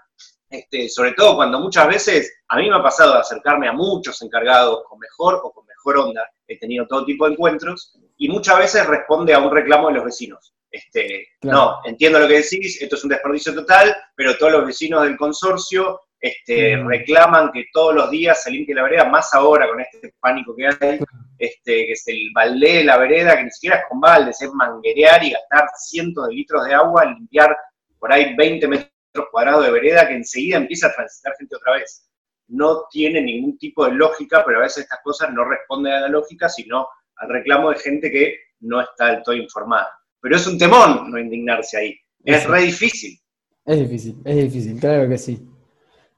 este, 0.49 0.89
sobre 0.89 1.13
todo 1.13 1.35
cuando 1.37 1.59
muchas 1.59 1.87
veces 1.87 2.41
a 2.49 2.57
mí 2.57 2.69
me 2.69 2.75
ha 2.75 2.83
pasado 2.83 3.13
de 3.13 3.19
acercarme 3.19 3.67
a 3.67 3.73
muchos 3.73 4.21
encargados 4.21 4.83
con 4.87 4.99
mejor 4.99 5.41
o 5.43 5.51
con 5.51 5.65
mejor 5.65 5.97
onda, 5.97 6.29
he 6.47 6.59
tenido 6.59 6.85
todo 6.87 7.05
tipo 7.05 7.25
de 7.25 7.33
encuentros, 7.33 7.97
y 8.17 8.29
muchas 8.29 8.59
veces 8.59 8.85
responde 8.85 9.33
a 9.33 9.39
un 9.39 9.51
reclamo 9.51 9.87
de 9.87 9.95
los 9.95 10.05
vecinos. 10.05 10.53
Este, 10.69 11.27
No, 11.41 11.79
entiendo 11.85 12.19
lo 12.19 12.27
que 12.27 12.41
decís, 12.41 12.81
esto 12.81 12.95
es 12.95 13.03
un 13.03 13.09
desperdicio 13.09 13.53
total, 13.53 13.95
pero 14.15 14.37
todos 14.37 14.53
los 14.53 14.65
vecinos 14.65 15.03
del 15.03 15.17
consorcio 15.17 16.01
este, 16.19 16.77
mm. 16.77 16.87
reclaman 16.87 17.51
que 17.51 17.65
todos 17.73 17.95
los 17.95 18.11
días 18.11 18.43
se 18.43 18.51
limpie 18.51 18.75
la 18.75 18.83
vereda, 18.83 19.05
más 19.05 19.33
ahora 19.33 19.67
con 19.67 19.81
este 19.81 20.13
pánico 20.19 20.55
que 20.55 20.67
hay, 20.67 20.99
este, 21.39 21.87
que 21.87 21.91
es 21.93 22.07
el 22.07 22.29
balde 22.33 22.73
de 22.77 22.83
la 22.83 22.97
vereda, 22.97 23.35
que 23.35 23.45
ni 23.45 23.51
siquiera 23.51 23.77
es 23.77 23.83
con 23.89 23.99
baldes, 23.99 24.41
es 24.41 24.51
manguerear 24.53 25.23
y 25.23 25.31
gastar 25.31 25.67
cientos 25.77 26.27
de 26.27 26.35
litros 26.35 26.65
de 26.65 26.73
agua, 26.73 27.05
limpiar 27.05 27.57
por 28.01 28.11
ahí 28.11 28.35
20 28.35 28.67
metros 28.67 28.91
cuadrados 29.31 29.65
de 29.65 29.71
vereda, 29.71 30.07
que 30.07 30.15
enseguida 30.15 30.57
empieza 30.57 30.87
a 30.87 30.93
transitar 30.93 31.35
gente 31.37 31.55
otra 31.55 31.73
vez. 31.73 32.09
No 32.47 32.85
tiene 32.89 33.21
ningún 33.21 33.59
tipo 33.59 33.85
de 33.85 33.93
lógica, 33.93 34.43
pero 34.43 34.57
a 34.57 34.63
veces 34.63 34.83
estas 34.83 34.99
cosas 35.03 35.31
no 35.31 35.45
responden 35.45 35.93
a 35.93 36.01
la 36.01 36.09
lógica, 36.09 36.49
sino 36.49 36.87
al 37.17 37.29
reclamo 37.29 37.69
de 37.69 37.77
gente 37.77 38.09
que 38.09 38.35
no 38.61 38.81
está 38.81 39.11
del 39.11 39.23
todo 39.23 39.35
informada. 39.35 39.87
Pero 40.19 40.35
es 40.35 40.47
un 40.47 40.57
temón 40.57 41.11
no 41.11 41.19
indignarse 41.19 41.77
ahí. 41.77 41.95
Es 42.23 42.45
re 42.47 42.61
difícil. 42.61 43.19
Es 43.63 43.79
difícil, 43.79 44.19
es 44.25 44.35
difícil, 44.35 44.79
claro 44.79 45.07
que 45.07 45.17
sí. 45.19 45.47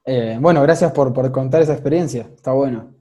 Eh, 0.06 0.38
bueno, 0.40 0.62
gracias 0.62 0.92
por, 0.92 1.12
contar 1.30 1.60
esa 1.60 1.74
experiencia, 1.74 2.30
está 2.34 2.52
bueno. 2.52 2.94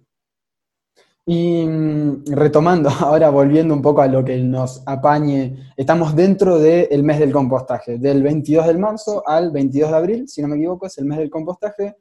Y 1.25 1.65
mm, 1.65 2.25
retomando, 2.27 2.89
ahora 3.00 3.30
volviendo 3.30 3.74
un 3.74 3.82
poco 3.82 4.01
a 4.01 4.08
lo 4.08 4.24
que 4.24 4.38
nos 4.38 4.84
apañe, 4.86 5.72
estamos 5.77 6.15
dentro 6.15 6.60
del 6.60 7.03
mes 7.03 7.20
del 7.20 7.32
compostaje, 7.32 7.98
del 7.98 8.24
22 8.24 8.68
de 8.68 8.77
marzo 8.77 9.24
al 9.27 9.51
22 9.51 9.89
de 9.89 9.98
abril, 9.98 10.27
si 10.27 10.42
no 10.42 10.50
me 10.50 10.58
equivoco, 10.58 10.88
es 10.88 10.98
el 10.98 11.06
mes 11.06 11.18
del 11.20 11.30
compostaje. 11.30 11.96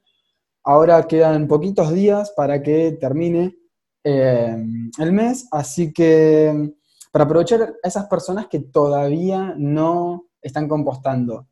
Ahora 0.64 1.06
quedan 1.06 1.48
poquitos 1.48 1.92
días 1.92 2.32
para 2.36 2.62
que 2.62 2.92
termine 3.00 3.56
eh, 4.04 4.56
el 4.98 5.12
mes, 5.12 5.48
así 5.50 5.92
que 5.92 6.72
para 7.12 7.24
aprovechar 7.24 7.62
a 7.62 7.88
esas 7.88 8.06
personas 8.06 8.46
que 8.46 8.60
todavía 8.60 9.54
no 9.56 10.26
están 10.40 10.68
compostando. 10.68 11.46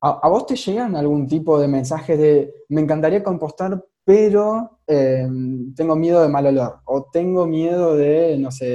¿A, 0.00 0.28
vos 0.28 0.46
te 0.46 0.56
llegan 0.56 0.96
algún 0.96 1.26
tipo 1.26 1.58
de 1.58 1.68
mensaje 1.68 2.16
de 2.16 2.54
me 2.68 2.82
encantaría 2.82 3.22
compostar, 3.22 3.82
pero 4.04 4.80
eh, 4.86 5.26
tengo 5.74 5.96
miedo 5.96 6.22
de 6.22 6.28
mal 6.28 6.46
olor? 6.46 6.80
¿O 6.84 7.08
tengo 7.10 7.46
miedo 7.46 7.96
de, 7.96 8.36
no 8.38 8.50
sé, 8.50 8.66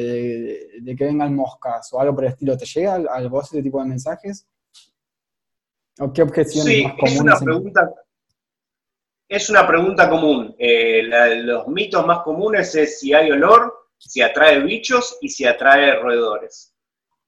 de, 0.82 0.96
que 0.96 1.06
vengan 1.06 1.36
moscas 1.36 1.92
o 1.94 2.00
algo 2.00 2.16
por 2.16 2.26
el 2.26 2.32
estilo? 2.32 2.58
¿Te 2.58 2.66
llega 2.66 2.96
a, 2.96 3.28
vos 3.28 3.52
ese 3.54 3.64
tipo 3.64 3.80
de 3.80 3.90
mensajes? 3.90 4.48
¿O 6.00 6.12
qué 6.12 6.22
objeciones 6.24 6.84
más 6.84 6.94
comunes? 6.94 7.16
Es 7.16 7.22
una 7.22 7.40
pregunta, 7.40 7.94
es 9.28 9.50
una 9.50 9.68
pregunta 9.68 10.10
común. 10.10 10.56
Eh, 10.58 11.04
los 11.44 11.68
mitos 11.68 12.06
más 12.06 12.22
comunes 12.24 12.74
es 12.76 13.00
si 13.00 13.14
hay 13.14 13.32
olor 13.32 13.80
si 14.00 14.22
atrae 14.22 14.60
bichos 14.62 15.18
y 15.22 15.30
si 15.30 15.46
atrae 15.46 15.96
roedores. 15.96 16.74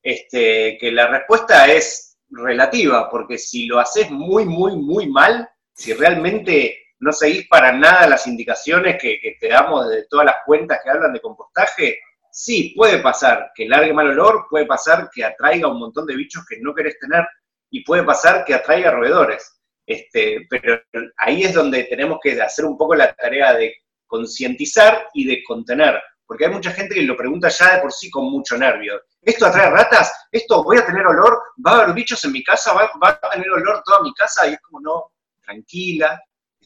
Este, 0.01 0.77
que 0.79 0.91
la 0.91 1.07
respuesta 1.07 1.71
es 1.71 2.17
relativa, 2.29 3.09
porque 3.09 3.37
si 3.37 3.65
lo 3.67 3.79
haces 3.79 4.09
muy, 4.09 4.45
muy, 4.45 4.75
muy 4.77 5.07
mal, 5.07 5.47
si 5.73 5.93
realmente 5.93 6.80
no 7.01 7.11
seguís 7.11 7.47
para 7.47 7.71
nada 7.71 8.07
las 8.07 8.25
indicaciones 8.27 8.97
que, 9.01 9.19
te 9.39 9.49
damos 9.49 9.89
de 9.89 10.05
todas 10.09 10.25
las 10.25 10.35
cuentas 10.45 10.79
que 10.83 10.89
hablan 10.89 11.13
de 11.13 11.19
compostaje, 11.19 11.99
sí, 12.31 12.73
puede 12.75 12.99
pasar 12.99 13.51
que 13.53 13.67
largue 13.67 13.93
mal 13.93 14.09
olor, 14.11 14.45
puede 14.49 14.65
pasar 14.65 15.09
que 15.13 15.25
atraiga 15.25 15.67
un 15.67 15.79
montón 15.79 16.05
de 16.05 16.15
bichos 16.15 16.45
que 16.47 16.59
no 16.61 16.73
querés 16.73 16.97
tener 16.99 17.27
y 17.69 17.83
puede 17.83 18.03
pasar 18.03 18.45
que 18.45 18.53
atraiga 18.53 18.91
roedores. 18.91 19.59
Este, 19.85 20.47
pero 20.49 20.79
ahí 21.17 21.43
es 21.43 21.53
donde 21.53 21.83
tenemos 21.85 22.19
que 22.21 22.39
hacer 22.41 22.65
un 22.65 22.77
poco 22.77 22.95
la 22.95 23.13
tarea 23.13 23.53
de 23.53 23.75
concientizar 24.07 25.07
y 25.13 25.25
de 25.25 25.43
contener 25.43 26.01
porque 26.31 26.45
hay 26.45 26.51
mucha 26.53 26.71
gente 26.71 26.95
que 26.95 27.01
lo 27.01 27.17
pregunta 27.17 27.49
ya 27.49 27.75
de 27.75 27.81
por 27.81 27.91
sí 27.91 28.09
con 28.09 28.31
mucho 28.31 28.55
nervio. 28.57 29.01
¿Esto 29.21 29.47
atrae 29.47 29.69
ratas? 29.69 30.27
¿Esto 30.31 30.63
voy 30.63 30.77
a 30.77 30.85
tener 30.85 31.05
olor? 31.05 31.37
¿Va 31.57 31.71
a 31.71 31.81
haber 31.81 31.93
bichos 31.93 32.23
en 32.23 32.31
mi 32.31 32.41
casa? 32.41 32.71
¿Va, 32.71 32.89
a 33.01 33.29
tener 33.31 33.51
olor 33.51 33.83
toda 33.83 34.01
mi 34.01 34.13
casa? 34.13 34.47
Y 34.47 34.53
es 34.53 34.61
como, 34.61 34.79
no, 34.79 35.11
tranquila, 35.43 36.17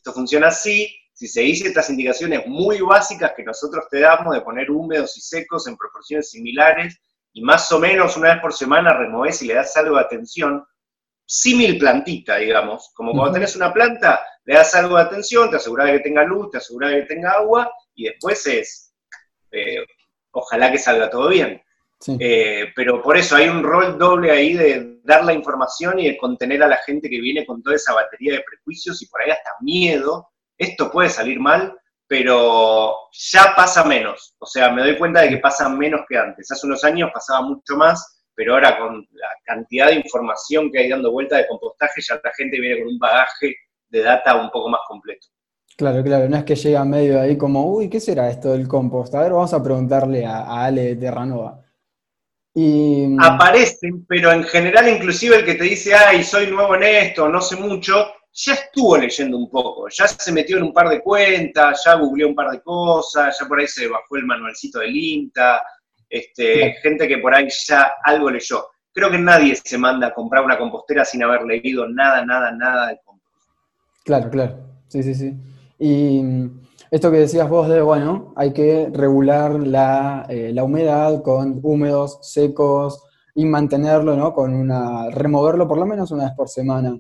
esto 0.06 0.14
funciona 0.14 0.50
así. 0.50 0.96
Si 1.14 1.28
seguís 1.28 1.66
estas 1.66 1.90
indicaciones 1.90 2.46
muy 2.46 2.80
básicas 2.82 3.34
que 3.36 3.44
nosotros 3.44 3.86
te 3.90 4.02
damos 4.02 4.36
de 4.36 4.42
poner 4.42 4.70
húmedos 4.70 5.18
y 5.18 5.22
secos 5.22 5.68
en 5.68 5.76
proporciones 5.76 6.30
similares, 6.30 7.02
y 7.34 7.42
más 7.42 7.72
o 7.72 7.80
menos 7.80 8.16
una 8.16 8.34
vez 8.34 8.42
por 8.42 8.54
semana 8.54 8.94
removes 8.94 9.42
y 9.42 9.48
le 9.48 9.56
das 9.56 9.76
algo 9.78 9.96
de 9.96 10.04
atención, 10.04 10.64
símil 11.26 11.80
plantita, 11.80 12.38
digamos, 12.38 12.92
como 12.94 13.14
cuando 13.14 13.34
tenés 13.34 13.56
una 13.56 13.74
planta, 13.74 14.24
le 14.44 14.54
das 14.54 14.76
algo 14.76 14.96
de 14.96 15.02
atención, 15.02 15.50
te 15.50 15.56
aseguras 15.56 15.88
de 15.88 15.94
que 15.94 16.04
tenga 16.04 16.24
luz, 16.24 16.52
te 16.52 16.58
aseguras 16.60 16.92
de 16.92 17.02
que 17.02 17.08
tenga 17.08 17.32
agua, 17.32 17.72
y 17.96 18.04
después 18.04 18.46
es 18.46 18.94
eh, 19.52 19.84
ojalá 20.32 20.72
que 20.72 20.78
salga 20.78 21.10
todo 21.10 21.30
bien. 21.30 21.60
Eh, 22.20 22.72
pero 22.76 23.02
por 23.02 23.18
eso 23.18 23.36
hay 23.36 23.48
un 23.50 23.64
rol 23.64 23.98
doble 23.98 24.30
ahí 24.30 24.54
de 24.54 24.95
dar 25.06 25.24
la 25.24 25.34
información 25.34 26.00
y 26.00 26.18
contener 26.18 26.64
a 26.64 26.68
la 26.68 26.78
gente 26.78 27.10
que 27.10 27.22
viene 27.22 27.46
con 27.46 27.62
toda 27.62 27.76
esa 27.76 27.94
batería 27.94 28.34
de 28.34 28.44
prejuicios 28.44 29.02
y 29.02 29.08
por 29.08 29.22
ahí 29.22 29.30
hasta 29.30 29.52
miedo. 29.62 30.30
Esto 30.58 30.92
puede 30.92 31.10
salir 31.10 31.40
mal, 31.40 31.78
pero 32.08 32.96
ya 33.12 33.54
pasa 33.56 33.84
menos. 33.84 34.36
O 34.40 34.46
sea, 34.46 34.72
me 34.72 34.82
doy 34.82 34.98
cuenta 34.98 35.22
de 35.22 35.30
que 35.30 35.38
pasa 35.38 35.70
menos 35.70 36.02
que 36.10 36.18
antes. 36.18 36.52
Hace 36.52 36.66
unos 36.66 36.84
años 36.84 37.12
pasaba 37.14 37.42
mucho 37.42 37.76
más, 37.78 38.24
pero 38.34 38.54
ahora 38.54 38.78
con 38.78 39.08
la 39.12 39.30
cantidad 39.44 39.88
de 39.88 39.96
información 39.96 40.72
que 40.72 40.80
hay 40.80 40.90
dando 40.90 41.12
vuelta 41.12 41.38
de 41.38 41.48
compostaje, 41.48 42.02
ya 42.02 42.20
la 42.24 42.32
gente 42.36 42.60
viene 42.60 42.80
con 42.80 42.88
un 42.94 43.00
bagaje 43.00 43.56
de 43.90 44.02
data 44.02 44.36
un 44.36 44.50
poco 44.50 44.70
más 44.70 44.82
completo. 44.88 45.28
Claro, 45.78 46.04
claro, 46.04 46.30
no 46.30 46.38
es 46.38 46.46
que 46.46 46.56
llega 46.56 46.86
medio 46.86 47.20
ahí 47.20 47.38
como, 47.38 47.70
uy, 47.70 47.90
¿qué 47.90 48.00
será 48.00 48.30
esto 48.30 48.54
del 48.54 48.68
compost? 48.68 49.14
A 49.14 49.22
ver, 49.22 49.34
vamos 49.34 49.54
a 49.54 49.62
preguntarle 49.62 50.26
a, 50.26 50.64
Ale 50.64 50.96
Terranova. 50.96 51.65
Y... 52.58 53.18
Aparecen, 53.20 54.06
pero 54.08 54.32
en 54.32 54.44
general 54.46 54.88
inclusive 54.88 55.36
el 55.36 55.46
que 55.46 55.56
te 55.56 55.66
dice, 55.66 55.94
ay, 55.94 56.24
soy 56.24 56.48
nuevo 56.48 56.76
en 56.76 56.84
esto, 56.84 57.28
no 57.28 57.42
sé 57.42 57.58
mucho, 57.58 58.14
ya 58.34 58.54
estuvo 58.54 58.98
leyendo 58.98 59.38
un 59.38 59.50
poco, 59.50 59.88
ya 59.90 60.08
se 60.08 60.32
metió 60.32 60.58
en 60.58 60.64
un 60.64 60.74
par 60.74 60.88
de 60.88 61.02
cuentas, 61.02 61.84
ya 61.86 61.96
googleó 61.96 62.30
un 62.30 62.36
par 62.36 62.52
de 62.52 62.62
cosas, 62.62 63.38
ya 63.40 63.46
por 63.46 63.60
ahí 63.60 63.68
se 63.68 63.88
bajó 63.88 64.16
el 64.16 64.26
manualcito 64.26 64.80
del 64.80 64.96
INTA, 64.96 65.62
este, 66.10 66.74
gente 66.82 67.08
que 67.08 67.18
por 67.18 67.36
ahí 67.36 67.48
ya 67.68 67.94
algo 68.04 68.30
leyó. 68.30 68.68
Creo 68.94 69.12
que 69.12 69.18
nadie 69.18 69.56
se 69.56 69.78
manda 69.78 70.08
a 70.08 70.14
comprar 70.14 70.46
una 70.46 70.58
compostera 70.58 71.04
sin 71.04 71.24
haber 71.24 71.44
leído 71.44 71.88
nada, 71.90 72.26
nada, 72.26 72.52
nada 72.52 72.88
de 72.88 73.00
compost. 73.04 73.50
Claro, 74.06 74.30
claro, 74.30 74.58
sí, 74.88 75.04
sí, 75.04 75.14
sí. 75.14 75.34
Y 75.78 76.22
Esto 76.92 77.12
que 77.12 77.18
decías 77.18 77.50
vos 77.50 77.68
de, 77.68 77.82
bueno, 77.82 78.34
hay 78.36 78.54
que 78.54 78.90
regular 78.94 79.60
la, 79.60 80.26
eh, 80.30 80.52
la 80.54 80.64
humedad 80.64 81.22
con 81.22 81.60
húmedos, 81.64 82.20
secos, 82.22 83.06
y 83.36 83.46
mantenerlo, 83.46 84.16
¿no? 84.16 84.34
Con 84.34 84.56
una, 84.56 85.10
removerlo 85.12 85.68
por 85.68 85.78
lo 85.78 85.86
menos 85.86 86.10
una 86.12 86.24
vez 86.26 86.34
por 86.36 86.48
semana. 86.48 86.98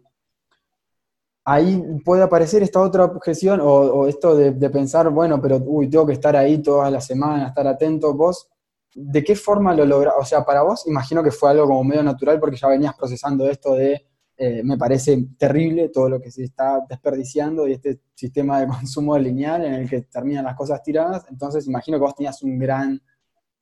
Ahí 1.45 1.81
puede 2.03 2.23
aparecer 2.23 2.61
esta 2.61 2.81
otra 2.81 3.05
objeción 3.05 3.59
o, 3.63 4.07
esto 4.07 4.35
de, 4.35 4.69
pensar, 4.69 5.09
bueno, 5.09 5.39
pero 5.41 5.57
uy, 5.57 5.89
tengo 5.89 6.05
que 6.05 6.13
estar 6.13 6.35
ahí 6.35 6.61
todas 6.61 6.91
las 6.91 7.05
semanas, 7.05 7.49
estar 7.49 7.67
atento. 7.67 8.13
Vos, 8.13 8.49
¿de 8.93 9.23
qué 9.23 9.35
forma 9.35 9.73
lo 9.73 9.85
logras? 9.85 10.15
O 10.19 10.25
sea, 10.25 10.43
para 10.43 10.63
vos, 10.63 10.85
imagino 10.87 11.23
que 11.23 11.31
fue 11.31 11.51
algo 11.51 11.67
como 11.67 11.83
medio 11.83 12.03
natural 12.03 12.39
porque 12.39 12.57
ya 12.57 12.67
venías 12.67 12.95
procesando 12.95 13.47
esto 13.49 13.75
de, 13.75 14.05
eh, 14.37 14.61
me 14.63 14.77
parece 14.77 15.17
terrible 15.37 15.89
todo 15.89 16.09
lo 16.09 16.21
que 16.21 16.29
se 16.29 16.43
está 16.43 16.85
desperdiciando 16.89 17.67
y 17.67 17.73
este 17.73 18.01
sistema 18.13 18.59
de 18.59 18.67
consumo 18.79 19.17
lineal 19.17 19.65
en 19.65 19.73
el 19.73 19.89
que 19.89 20.01
terminan 20.01 20.45
las 20.45 20.55
cosas 20.55 20.83
tiradas. 20.83 21.25
Entonces, 21.29 21.67
imagino 21.67 21.97
que 21.97 22.03
vos 22.03 22.15
tenías 22.15 22.41
un 22.43 22.57
gran... 22.59 23.01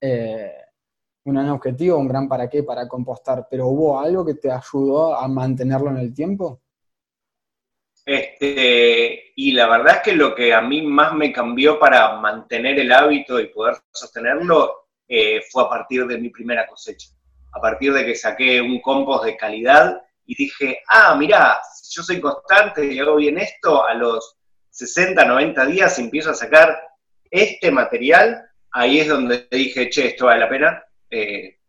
Eh, 0.02 0.52
un 1.26 1.38
objetivo, 1.38 1.98
un 1.98 2.08
gran 2.10 2.28
para 2.28 2.50
qué 2.50 2.64
para 2.64 2.86
compostar, 2.86 3.48
pero 3.50 3.68
¿hubo 3.68 3.98
algo 3.98 4.26
que 4.26 4.34
te 4.34 4.52
ayudó 4.52 5.16
a 5.16 5.26
mantenerlo 5.28 5.90
en 5.90 5.98
el 5.98 6.14
tiempo? 6.14 6.62
Este, 8.06 9.32
y 9.36 9.54
la 9.54 9.70
verdad 9.70 9.98
es 9.98 10.02
que 10.02 10.14
lo 10.14 10.36
que 10.36 10.54
a 10.54 10.62
mí 10.62 10.82
más 10.82 11.14
me 11.14 11.32
cambió 11.32 11.80
para 11.80 12.20
mantener 12.20 12.78
el 12.78 12.92
hábito 12.92 13.40
y 13.40 13.48
poder 13.48 13.76
sostenerlo 13.92 14.90
eh, 15.08 15.42
fue 15.50 15.64
a 15.64 15.70
partir 15.70 16.06
de 16.06 16.18
mi 16.18 16.30
primera 16.30 16.68
cosecha. 16.68 17.10
A 17.54 17.62
partir 17.62 17.94
de 17.94 18.06
que 18.06 18.16
saqué 18.16 18.60
un 18.62 18.82
compost 18.82 19.24
de 19.24 19.38
calidad 19.38 20.02
y 20.26 20.36
dije, 20.36 20.80
ah, 20.88 21.16
mira, 21.16 21.60
si 21.82 21.96
yo 21.96 22.04
soy 22.04 22.20
constante 22.20 22.86
y 22.86 23.00
hago 23.00 23.16
bien 23.16 23.38
esto, 23.38 23.86
a 23.86 23.94
los 23.94 24.38
60, 24.70 25.24
90 25.26 25.66
días 25.68 26.00
empiezo 26.00 26.32
a 26.32 26.36
sacar 26.36 26.80
este 27.30 27.72
material, 27.72 28.42
ahí 28.72 29.00
es 29.00 29.08
donde 29.08 29.48
dije, 29.52 29.90
che, 29.90 30.08
esto 30.08 30.26
vale 30.26 30.40
la 30.42 30.50
pena, 30.50 30.84
eh, 31.10 31.60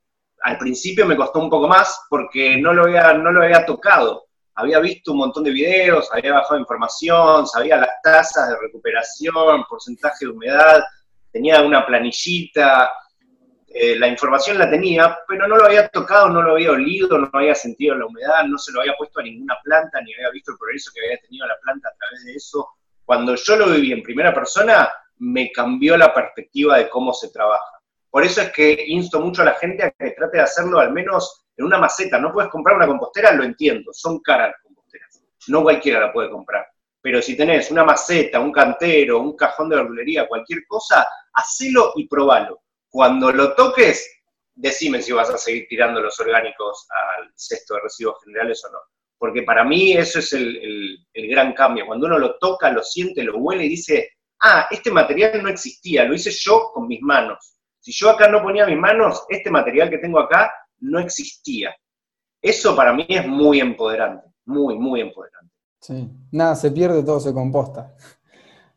al 0.42 0.58
principio 0.58 1.06
me 1.06 1.16
costó 1.16 1.40
un 1.40 1.50
poco 1.50 1.68
más 1.68 2.06
porque 2.08 2.56
no 2.58 2.72
lo, 2.72 2.84
había, 2.84 3.14
no 3.14 3.32
lo 3.32 3.42
había 3.42 3.64
tocado. 3.64 4.26
Había 4.56 4.78
visto 4.78 5.12
un 5.12 5.18
montón 5.18 5.42
de 5.42 5.50
videos, 5.50 6.08
había 6.12 6.34
bajado 6.34 6.60
información, 6.60 7.46
sabía 7.46 7.78
las 7.78 7.90
tasas 8.02 8.50
de 8.50 8.56
recuperación, 8.60 9.64
porcentaje 9.68 10.26
de 10.26 10.30
humedad, 10.30 10.84
tenía 11.32 11.60
una 11.62 11.84
planillita, 11.84 12.92
eh, 13.76 13.98
la 13.98 14.06
información 14.06 14.56
la 14.56 14.70
tenía, 14.70 15.18
pero 15.26 15.48
no 15.48 15.56
lo 15.56 15.64
había 15.64 15.88
tocado, 15.88 16.28
no 16.28 16.40
lo 16.42 16.52
había 16.52 16.70
olido, 16.70 17.18
no 17.18 17.28
había 17.32 17.56
sentido 17.56 17.96
la 17.96 18.06
humedad, 18.06 18.44
no 18.44 18.56
se 18.56 18.70
lo 18.70 18.80
había 18.80 18.94
puesto 18.96 19.18
a 19.18 19.24
ninguna 19.24 19.58
planta, 19.64 20.00
ni 20.00 20.14
había 20.14 20.30
visto 20.30 20.52
el 20.52 20.58
progreso 20.58 20.92
que 20.94 21.04
había 21.04 21.18
tenido 21.18 21.44
la 21.48 21.58
planta 21.60 21.88
a 21.88 21.96
través 21.96 22.24
de 22.24 22.34
eso. 22.34 22.68
Cuando 23.04 23.34
yo 23.34 23.56
lo 23.56 23.66
viví 23.70 23.90
en 23.90 24.04
primera 24.04 24.32
persona, 24.32 24.88
me 25.18 25.50
cambió 25.50 25.96
la 25.96 26.14
perspectiva 26.14 26.78
de 26.78 26.88
cómo 26.88 27.12
se 27.12 27.32
trabaja. 27.32 27.80
Por 28.10 28.22
eso 28.22 28.42
es 28.42 28.52
que 28.52 28.84
insto 28.86 29.20
mucho 29.20 29.42
a 29.42 29.46
la 29.46 29.54
gente 29.54 29.82
a 29.82 29.90
que 29.90 30.12
trate 30.12 30.36
de 30.36 30.44
hacerlo 30.44 30.78
al 30.78 30.92
menos 30.92 31.44
en 31.56 31.64
una 31.64 31.76
maceta. 31.76 32.20
No 32.20 32.32
puedes 32.32 32.52
comprar 32.52 32.76
una 32.76 32.86
compostera, 32.86 33.32
lo 33.32 33.42
entiendo, 33.42 33.92
son 33.92 34.20
caras 34.20 34.52
las 34.52 34.62
composteras. 34.62 35.20
No 35.48 35.64
cualquiera 35.64 35.98
la 35.98 36.12
puede 36.12 36.30
comprar. 36.30 36.64
Pero 37.00 37.20
si 37.20 37.36
tenés 37.36 37.72
una 37.72 37.82
maceta, 37.82 38.38
un 38.38 38.52
cantero, 38.52 39.18
un 39.18 39.34
cajón 39.34 39.68
de 39.68 39.76
verdulería, 39.76 40.28
cualquier 40.28 40.64
cosa, 40.68 41.04
hacelo 41.32 41.92
y 41.96 42.06
probalo. 42.06 42.60
Cuando 42.94 43.32
lo 43.32 43.54
toques, 43.54 44.08
decime 44.54 45.02
si 45.02 45.10
vas 45.10 45.30
a 45.30 45.38
seguir 45.38 45.66
tirando 45.68 46.00
los 46.00 46.18
orgánicos 46.20 46.86
al 47.18 47.32
cesto 47.34 47.74
de 47.74 47.80
residuos 47.80 48.22
generales 48.24 48.64
o 48.64 48.72
no. 48.72 48.78
Porque 49.18 49.42
para 49.42 49.64
mí 49.64 49.94
eso 49.94 50.20
es 50.20 50.32
el, 50.32 50.98
el 51.12 51.28
gran 51.28 51.54
cambio. 51.54 51.86
Cuando 51.86 52.06
uno 52.06 52.18
lo 52.18 52.38
toca, 52.38 52.70
lo 52.70 52.82
siente, 52.82 53.24
lo 53.24 53.38
huele 53.38 53.64
y 53.64 53.70
dice, 53.70 54.10
ah, 54.42 54.68
este 54.70 54.92
material 54.92 55.42
no 55.42 55.48
existía, 55.48 56.04
lo 56.04 56.14
hice 56.14 56.30
yo 56.30 56.70
con 56.72 56.86
mis 56.86 57.00
manos 57.00 57.54
si 57.84 57.92
yo 57.92 58.08
acá 58.08 58.28
no 58.28 58.42
ponía 58.42 58.66
mis 58.66 58.78
manos, 58.78 59.24
este 59.28 59.50
material 59.50 59.90
que 59.90 59.98
tengo 59.98 60.18
acá 60.18 60.50
no 60.80 60.98
existía. 60.98 61.74
Eso 62.40 62.74
para 62.74 62.94
mí 62.94 63.04
es 63.06 63.26
muy 63.26 63.60
empoderante, 63.60 64.26
muy, 64.46 64.78
muy 64.78 65.02
empoderante. 65.02 65.52
Sí, 65.80 66.08
nada, 66.32 66.56
se 66.56 66.70
pierde, 66.70 67.02
todo 67.02 67.20
se 67.20 67.34
composta. 67.34 67.94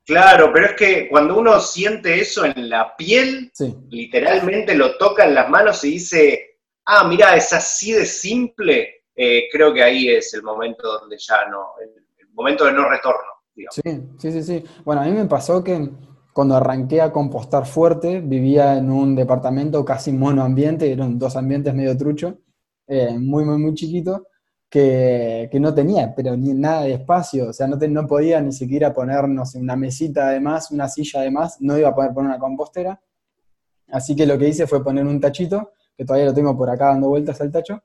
Claro, 0.08 0.52
pero 0.54 0.68
es 0.68 0.74
que 0.76 1.10
cuando 1.10 1.38
uno 1.38 1.60
siente 1.60 2.22
eso 2.22 2.46
en 2.46 2.70
la 2.70 2.96
piel, 2.96 3.52
literalmente 3.90 4.74
lo 4.74 4.98
toca 4.98 5.26
en 5.26 5.36
las 5.36 5.50
manos 5.50 5.84
y 5.84 5.92
dice, 5.92 6.60
ah, 6.86 7.06
mira, 7.06 7.36
es 7.36 7.52
así 7.52 7.92
de 7.92 8.06
simple, 8.06 9.04
eh, 9.14 9.50
creo 9.52 9.74
que 9.74 9.84
ahí 9.84 10.08
es 10.08 10.34
el 10.34 10.44
momento 10.44 11.00
donde 11.00 11.18
ya 11.20 11.46
no, 11.50 11.74
el, 11.84 12.30
momento 12.32 12.64
de 12.66 12.72
no 12.72 12.88
retorno. 12.88 13.32
Sí, 13.54 13.82
sí, 14.18 14.32
sí, 14.32 14.44
sí. 14.44 14.64
Bueno, 14.86 15.02
a 15.02 15.06
mí 15.06 15.12
me 15.12 15.26
pasó 15.26 15.62
que 15.62 15.90
cuando 16.32 16.56
arranqué 16.56 17.02
a 17.02 17.12
compostar 17.12 17.66
fuerte, 17.66 18.22
vivía 18.22 18.78
en 18.78 18.90
un 18.90 19.14
departamento 19.14 19.84
casi 19.84 20.14
monoambiente, 20.14 20.90
eran 20.90 21.20
dos 21.20 21.36
ambientes 21.36 21.74
medio 21.74 21.98
trucho, 21.98 22.38
eh, 22.88 23.18
muy, 23.20 23.44
muy, 23.44 23.58
muy 23.58 23.74
chiquito, 23.74 24.28
que, 24.70 25.50
no 25.60 25.74
tenía, 25.74 26.14
pero 26.16 26.36
ni 26.36 26.54
nada 26.54 26.84
de 26.84 26.94
espacio, 26.94 27.50
o 27.50 27.54
sea, 27.54 27.68
no, 27.68 28.08
podía 28.08 28.42
ni 28.42 28.52
siquiera 28.52 28.94
ponernos 28.94 29.56
una 29.56 29.76
mesita 29.76 30.28
además, 30.28 30.72
una 30.72 30.88
silla 30.90 31.22
además, 31.22 31.58
no 31.62 31.78
iba 31.78 31.90
a 31.90 31.96
poder 31.96 32.14
poner 32.14 32.32
una 32.32 32.40
compostera, 32.40 33.02
así 33.90 34.16
que 34.16 34.26
lo 34.26 34.38
que 34.38 34.50
hice 34.50 34.68
fue 34.68 34.84
poner 34.84 35.06
un 35.06 35.20
tachito, 35.22 35.72
que 35.96 36.06
todavía 36.06 36.28
lo 36.28 36.34
tengo 36.34 36.56
por 36.58 36.70
acá 36.70 36.88
dando 36.88 37.10
vueltas 37.10 37.40
al 37.42 37.52
tacho, 37.52 37.82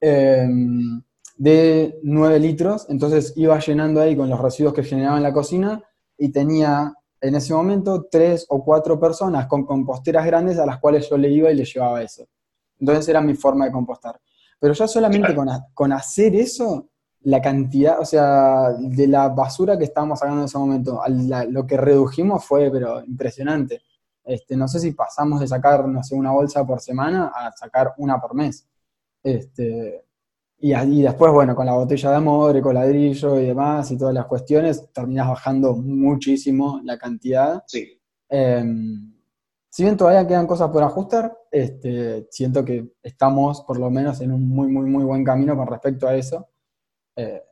em, 0.00 1.02
de 1.36 1.98
9 2.02 2.38
litros, 2.38 2.86
entonces 2.88 3.32
iba 3.36 3.58
llenando 3.58 4.00
ahí 4.00 4.16
con 4.16 4.28
los 4.30 4.40
residuos 4.40 4.74
que 4.74 4.84
generaba 4.84 5.16
en 5.16 5.22
la 5.24 5.32
cocina 5.32 5.82
y 6.16 6.30
tenía 6.30 6.94
en 7.20 7.34
ese 7.34 7.54
momento 7.54 8.06
tres 8.10 8.46
o 8.48 8.64
cuatro 8.64 8.98
personas 8.98 9.46
con 9.46 9.64
composteras 9.64 10.26
grandes 10.26 10.58
a 10.58 10.66
las 10.66 10.78
cuales 10.78 11.08
yo 11.08 11.16
le 11.16 11.30
iba 11.30 11.50
y 11.50 11.56
le 11.56 11.64
llevaba 11.64 12.02
eso. 12.02 12.26
Entonces 12.78 13.08
era 13.08 13.20
mi 13.20 13.34
forma 13.34 13.64
de 13.64 13.72
compostar. 13.72 14.20
Pero 14.62 14.74
ya 14.74 14.86
solamente 14.86 15.34
con, 15.74 15.92
hacer 15.92 16.36
eso, 16.36 16.88
la 17.22 17.42
cantidad, 17.42 17.98
o 17.98 18.04
sea, 18.04 18.70
de 18.78 19.08
la 19.08 19.28
basura 19.28 19.76
que 19.76 19.82
estábamos 19.82 20.20
sacando 20.20 20.42
en 20.42 20.44
ese 20.44 20.56
momento, 20.56 21.02
lo 21.48 21.66
que 21.66 21.76
redujimos 21.76 22.44
fue, 22.44 22.70
pero 22.70 23.04
impresionante. 23.04 23.82
Este, 24.22 24.56
no 24.56 24.68
sé 24.68 24.78
si 24.78 24.92
pasamos 24.92 25.40
de 25.40 25.48
sacar, 25.48 25.88
no 25.88 26.00
sé, 26.04 26.14
una 26.14 26.30
bolsa 26.30 26.64
por 26.64 26.80
semana 26.80 27.32
a 27.34 27.50
sacar 27.50 27.94
una 27.96 28.20
por 28.20 28.36
mes. 28.36 28.64
Este, 29.20 30.04
y, 30.60 31.02
después, 31.02 31.32
bueno, 31.32 31.56
con 31.56 31.66
la 31.66 31.74
botella 31.74 32.10
de 32.10 32.16
amor, 32.16 32.60
con 32.60 32.76
ladrillo 32.76 33.40
y 33.40 33.46
demás 33.46 33.90
y 33.90 33.98
todas 33.98 34.14
las 34.14 34.26
cuestiones, 34.26 34.92
terminas 34.92 35.26
bajando 35.26 35.74
muchísimo 35.74 36.80
la 36.84 36.96
cantidad. 36.96 37.64
Sí. 37.66 38.00
Em, 38.28 39.12
si 39.72 39.84
bien 39.84 39.96
todavía 39.96 40.26
quedan 40.26 40.46
cosas 40.46 40.68
por 40.68 40.82
ajustar, 40.82 41.34
este, 41.50 42.28
siento 42.30 42.62
que 42.62 42.92
estamos 43.02 43.62
por 43.62 43.78
lo 43.78 43.90
menos 43.90 44.20
en 44.20 44.30
un 44.30 44.46
muy, 44.46 44.68
muy, 44.68 44.84
muy 44.84 45.02
buen 45.02 45.24
camino 45.24 45.56
con 45.56 45.66
respecto 45.66 46.06
a 46.06 46.14
eso. 46.14 46.46
Eh, 47.16 47.42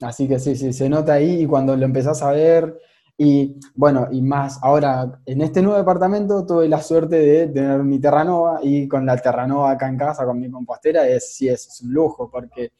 así 0.00 0.26
que 0.26 0.40
sí, 0.40 0.56
sí, 0.56 0.72
se 0.72 0.88
nota 0.88 1.12
ahí 1.12 1.42
y 1.42 1.46
cuando 1.46 1.76
lo 1.76 1.84
empezás 1.84 2.22
a 2.24 2.32
ver 2.32 2.76
y 3.16 3.56
bueno, 3.76 4.08
y 4.10 4.20
más, 4.20 4.58
ahora 4.62 5.20
en 5.24 5.42
este 5.42 5.62
nuevo 5.62 5.78
departamento 5.78 6.44
tuve 6.44 6.68
la 6.68 6.82
suerte 6.82 7.16
de 7.16 7.46
tener 7.46 7.84
mi 7.84 8.00
Terranova 8.00 8.58
y 8.60 8.88
con 8.88 9.06
la 9.06 9.16
Terranova 9.16 9.70
acá 9.70 9.88
en 9.88 9.96
casa, 9.98 10.24
con 10.26 10.40
mi 10.40 10.50
compostera, 10.50 11.06
es, 11.06 11.36
sí, 11.36 11.48
es, 11.48 11.80
un 11.82 11.92
lujo, 11.92 12.28
porque 12.32 12.72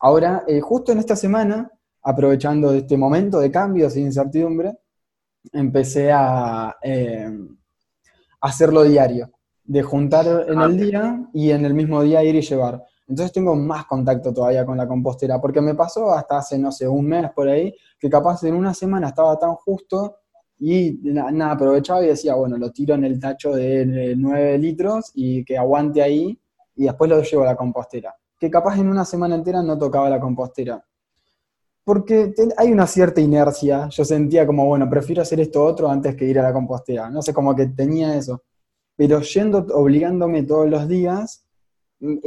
ahora, 0.00 0.44
eh, 0.46 0.62
justo 0.62 0.92
en 0.92 0.98
esta 0.98 1.14
semana, 1.14 1.70
aprovechando 2.02 2.72
este 2.72 2.96
momento 2.96 3.38
de 3.38 3.50
cambios 3.50 3.94
e 3.96 4.00
incertidumbre, 4.00 4.78
empecé 5.52 6.10
a 6.10 6.74
eh, 6.82 7.28
hacerlo 8.42 8.82
diario, 8.82 9.30
de 9.64 9.82
juntar 9.82 10.26
en 10.48 10.60
el 10.60 10.76
día 10.76 11.28
y 11.32 11.50
en 11.50 11.64
el 11.64 11.72
mismo 11.72 12.02
día 12.02 12.22
ir 12.22 12.34
y 12.34 12.42
llevar. 12.42 12.84
Entonces 13.06 13.32
tengo 13.32 13.54
más 13.54 13.86
contacto 13.86 14.32
todavía 14.32 14.66
con 14.66 14.76
la 14.76 14.86
compostera, 14.86 15.40
porque 15.40 15.60
me 15.60 15.74
pasó 15.74 16.12
hasta 16.12 16.38
hace, 16.38 16.58
no 16.58 16.70
sé, 16.72 16.86
un 16.86 17.06
mes 17.06 17.30
por 17.34 17.48
ahí, 17.48 17.74
que 17.98 18.10
capaz 18.10 18.42
en 18.44 18.54
una 18.54 18.74
semana 18.74 19.08
estaba 19.08 19.38
tan 19.38 19.54
justo 19.54 20.16
y 20.58 20.98
nada, 21.02 21.52
aprovechaba 21.52 22.04
y 22.04 22.08
decía, 22.08 22.34
bueno, 22.34 22.56
lo 22.56 22.70
tiro 22.70 22.94
en 22.94 23.04
el 23.04 23.18
tacho 23.18 23.52
de 23.52 24.14
9 24.16 24.58
litros 24.58 25.12
y 25.14 25.44
que 25.44 25.56
aguante 25.56 26.02
ahí 26.02 26.38
y 26.74 26.84
después 26.84 27.10
lo 27.10 27.22
llevo 27.22 27.42
a 27.42 27.46
la 27.46 27.56
compostera. 27.56 28.14
Que 28.38 28.50
capaz 28.50 28.78
en 28.78 28.88
una 28.88 29.04
semana 29.04 29.34
entera 29.34 29.62
no 29.62 29.78
tocaba 29.78 30.10
la 30.10 30.20
compostera. 30.20 30.84
Porque 31.84 32.32
hay 32.56 32.72
una 32.72 32.86
cierta 32.86 33.20
inercia, 33.20 33.88
yo 33.88 34.04
sentía 34.04 34.46
como, 34.46 34.66
bueno, 34.66 34.88
prefiero 34.88 35.22
hacer 35.22 35.40
esto 35.40 35.64
otro 35.64 35.90
antes 35.90 36.14
que 36.14 36.24
ir 36.24 36.38
a 36.38 36.42
la 36.42 36.52
compostera. 36.52 37.10
No 37.10 37.22
sé, 37.22 37.34
como 37.34 37.56
que 37.56 37.66
tenía 37.66 38.16
eso. 38.16 38.44
Pero 38.96 39.20
yendo, 39.20 39.58
obligándome 39.74 40.44
todos 40.44 40.68
los 40.68 40.86
días, 40.88 41.44
mm, 42.00 42.18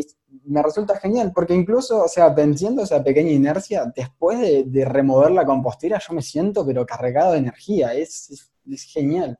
me 0.45 0.61
resulta 0.61 0.97
genial, 0.99 1.31
porque 1.33 1.53
incluso, 1.53 2.03
o 2.03 2.07
sea, 2.07 2.29
venciendo 2.29 2.83
esa 2.83 3.03
pequeña 3.03 3.31
inercia, 3.31 3.91
después 3.95 4.39
de, 4.39 4.85
remover 4.85 5.31
la 5.31 5.45
compostera, 5.45 5.99
yo 5.99 6.13
me 6.13 6.21
siento 6.21 6.65
pero 6.65 6.85
cargado 6.85 7.33
de 7.33 7.39
energía, 7.39 7.93
es, 7.93 8.51
genial. 8.93 9.37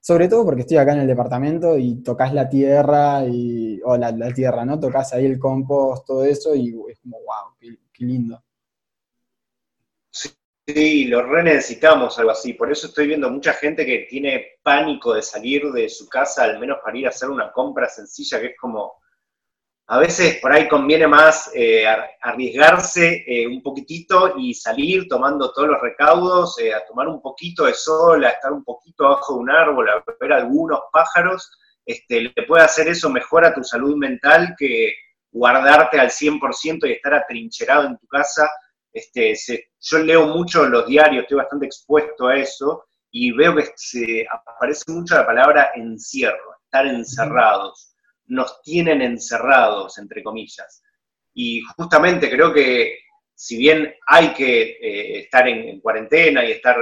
Sobre 0.00 0.28
todo 0.28 0.44
porque 0.44 0.62
estoy 0.62 0.78
acá 0.78 0.92
en 0.94 1.00
el 1.00 1.06
departamento 1.06 1.76
y 1.76 1.96
tocas 2.02 2.32
la 2.32 2.48
tierra, 2.48 3.24
y, 3.26 3.80
o 3.84 3.96
la, 3.96 4.32
tierra, 4.32 4.64
¿no? 4.64 4.78
Tocas 4.80 5.12
ahí 5.12 5.26
el 5.26 5.38
compost, 5.38 6.06
todo 6.06 6.24
eso, 6.24 6.54
y 6.54 6.68
es 6.90 6.98
como, 7.00 7.18
wow, 7.18 7.54
qué, 7.60 8.04
lindo. 8.04 8.42
Sí, 10.74 11.04
lo 11.06 11.22
re 11.22 11.42
necesitamos 11.42 12.18
algo 12.18 12.32
así. 12.32 12.52
Por 12.52 12.70
eso 12.70 12.88
estoy 12.88 13.06
viendo 13.06 13.30
mucha 13.30 13.54
gente 13.54 13.86
que 13.86 14.00
tiene 14.00 14.58
pánico 14.62 15.14
de 15.14 15.22
salir 15.22 15.72
de 15.72 15.88
su 15.88 16.06
casa, 16.10 16.44
al 16.44 16.58
menos 16.58 16.76
para 16.84 16.98
ir 16.98 17.06
a 17.06 17.08
hacer 17.08 17.30
una 17.30 17.50
compra 17.50 17.88
sencilla, 17.88 18.38
que 18.38 18.48
es 18.48 18.56
como, 18.60 19.00
a 19.86 19.98
veces 19.98 20.36
por 20.42 20.52
ahí 20.52 20.68
conviene 20.68 21.06
más 21.06 21.50
eh, 21.54 21.86
arriesgarse 22.20 23.24
eh, 23.26 23.46
un 23.46 23.62
poquitito 23.62 24.34
y 24.36 24.52
salir 24.52 25.08
tomando 25.08 25.52
todos 25.52 25.68
los 25.68 25.80
recaudos, 25.80 26.58
eh, 26.58 26.74
a 26.74 26.84
tomar 26.84 27.08
un 27.08 27.22
poquito 27.22 27.64
de 27.64 27.72
sol, 27.72 28.22
a 28.26 28.28
estar 28.28 28.52
un 28.52 28.62
poquito 28.62 29.06
abajo 29.06 29.36
de 29.36 29.40
un 29.40 29.50
árbol, 29.50 29.88
a 29.88 30.04
ver 30.20 30.32
algunos 30.34 30.80
pájaros, 30.92 31.50
este, 31.86 32.20
le 32.20 32.42
puede 32.46 32.64
hacer 32.64 32.88
eso 32.88 33.08
mejor 33.08 33.46
a 33.46 33.54
tu 33.54 33.64
salud 33.64 33.96
mental 33.96 34.54
que 34.58 34.92
guardarte 35.32 35.98
al 35.98 36.10
100% 36.10 36.86
y 36.86 36.92
estar 36.92 37.14
atrincherado 37.14 37.86
en 37.86 37.96
tu 37.96 38.06
casa 38.06 38.50
este, 38.92 39.34
yo 39.80 39.98
leo 39.98 40.26
mucho 40.26 40.68
los 40.68 40.86
diarios, 40.86 41.22
estoy 41.22 41.38
bastante 41.38 41.66
expuesto 41.66 42.28
a 42.28 42.36
eso, 42.36 42.84
y 43.10 43.32
veo 43.32 43.54
que 43.54 43.66
se 43.76 44.26
aparece 44.30 44.90
mucho 44.92 45.14
la 45.14 45.26
palabra 45.26 45.70
encierro, 45.74 46.56
estar 46.64 46.86
encerrados. 46.86 47.94
Nos 48.26 48.60
tienen 48.62 49.00
encerrados, 49.00 49.98
entre 49.98 50.22
comillas. 50.22 50.82
Y 51.32 51.62
justamente 51.76 52.30
creo 52.30 52.52
que 52.52 52.98
si 53.34 53.56
bien 53.56 53.94
hay 54.06 54.34
que 54.34 54.62
eh, 54.80 55.20
estar 55.20 55.46
en, 55.48 55.80
cuarentena 55.80 56.44
y 56.44 56.52
estar 56.52 56.76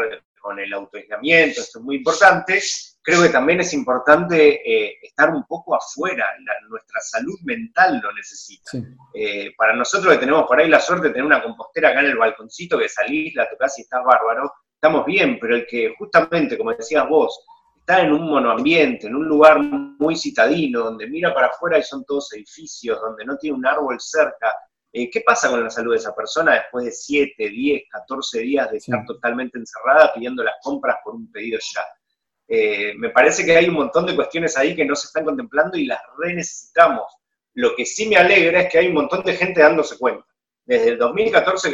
con 0.46 0.60
el 0.60 0.72
autoaislamiento, 0.72 1.60
esto 1.60 1.80
es 1.80 1.84
muy 1.84 1.96
importante, 1.96 2.62
creo 3.02 3.20
que 3.20 3.30
también 3.30 3.58
es 3.58 3.74
importante 3.74 4.62
eh, 4.64 4.96
estar 5.02 5.30
un 5.30 5.44
poco 5.44 5.74
afuera, 5.74 6.24
nuestra 6.68 7.00
salud 7.00 7.34
mental 7.42 8.00
lo 8.00 8.12
necesita. 8.12 8.70
Eh, 9.12 9.52
para 9.56 9.74
nosotros 9.74 10.12
que 10.12 10.20
tenemos 10.20 10.46
por 10.46 10.60
ahí 10.60 10.68
la 10.68 10.78
suerte 10.78 11.08
de 11.08 11.14
tener 11.14 11.26
una 11.26 11.42
compostera 11.42 11.88
acá 11.88 11.98
en 11.98 12.06
el 12.06 12.16
balconcito, 12.16 12.78
que 12.78 12.88
salís, 12.88 13.34
la 13.34 13.50
tocás 13.50 13.76
y 13.80 13.82
estás 13.82 14.04
bárbaro, 14.04 14.52
estamos 14.72 15.04
bien, 15.04 15.36
pero 15.40 15.56
el 15.56 15.66
que 15.66 15.96
justamente, 15.98 16.56
como 16.56 16.72
decías 16.72 17.08
vos, 17.08 17.44
está 17.80 18.02
en 18.02 18.12
un 18.12 18.30
monoambiente, 18.30 19.08
en 19.08 19.16
un 19.16 19.26
lugar 19.26 19.58
muy 19.58 20.14
citadino, 20.14 20.78
donde 20.78 21.08
mira 21.08 21.34
para 21.34 21.48
afuera 21.48 21.76
y 21.76 21.82
son 21.82 22.04
todos 22.04 22.32
edificios, 22.34 23.00
donde 23.00 23.24
no 23.24 23.36
tiene 23.36 23.56
un 23.56 23.66
árbol 23.66 23.96
cerca, 23.98 24.52
eh, 25.02 25.10
¿Qué 25.10 25.20
pasa 25.20 25.50
con 25.50 25.62
la 25.62 25.70
salud 25.70 25.92
de 25.92 25.98
esa 25.98 26.14
persona 26.14 26.54
después 26.54 26.84
de 26.84 26.92
7, 26.92 27.48
10, 27.48 27.82
14 27.90 28.40
días 28.40 28.70
de 28.70 28.78
estar 28.78 29.04
totalmente 29.04 29.58
encerrada 29.58 30.12
pidiendo 30.14 30.42
las 30.42 30.54
compras 30.62 30.96
por 31.04 31.14
un 31.14 31.30
pedido 31.30 31.58
ya? 31.60 31.82
Eh, 32.48 32.94
me 32.96 33.10
parece 33.10 33.44
que 33.44 33.56
hay 33.56 33.68
un 33.68 33.74
montón 33.74 34.06
de 34.06 34.14
cuestiones 34.14 34.56
ahí 34.56 34.74
que 34.76 34.84
no 34.84 34.94
se 34.94 35.08
están 35.08 35.24
contemplando 35.24 35.76
y 35.76 35.86
las 35.86 36.00
re 36.18 36.34
necesitamos. 36.34 37.12
Lo 37.54 37.74
que 37.74 37.84
sí 37.84 38.08
me 38.08 38.16
alegra 38.16 38.62
es 38.62 38.72
que 38.72 38.78
hay 38.78 38.88
un 38.88 38.94
montón 38.94 39.22
de 39.24 39.34
gente 39.34 39.60
dándose 39.60 39.98
cuenta. 39.98 40.26
Desde 40.64 40.90
el 40.90 40.98
2014 40.98 41.72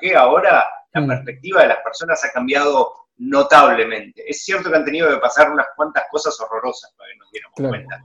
que 0.00 0.14
ahora 0.14 0.64
la 0.92 1.00
mm. 1.00 1.08
perspectiva 1.08 1.62
de 1.62 1.68
las 1.68 1.78
personas 1.82 2.24
ha 2.24 2.32
cambiado 2.32 2.92
notablemente. 3.18 4.28
Es 4.28 4.44
cierto 4.44 4.70
que 4.70 4.76
han 4.76 4.84
tenido 4.84 5.08
que 5.08 5.18
pasar 5.18 5.50
unas 5.50 5.66
cuantas 5.76 6.04
cosas 6.10 6.38
horrorosas 6.40 6.92
para 6.96 7.10
que 7.10 7.16
nos 7.16 7.30
diéramos 7.30 7.56
cuenta. 7.56 8.04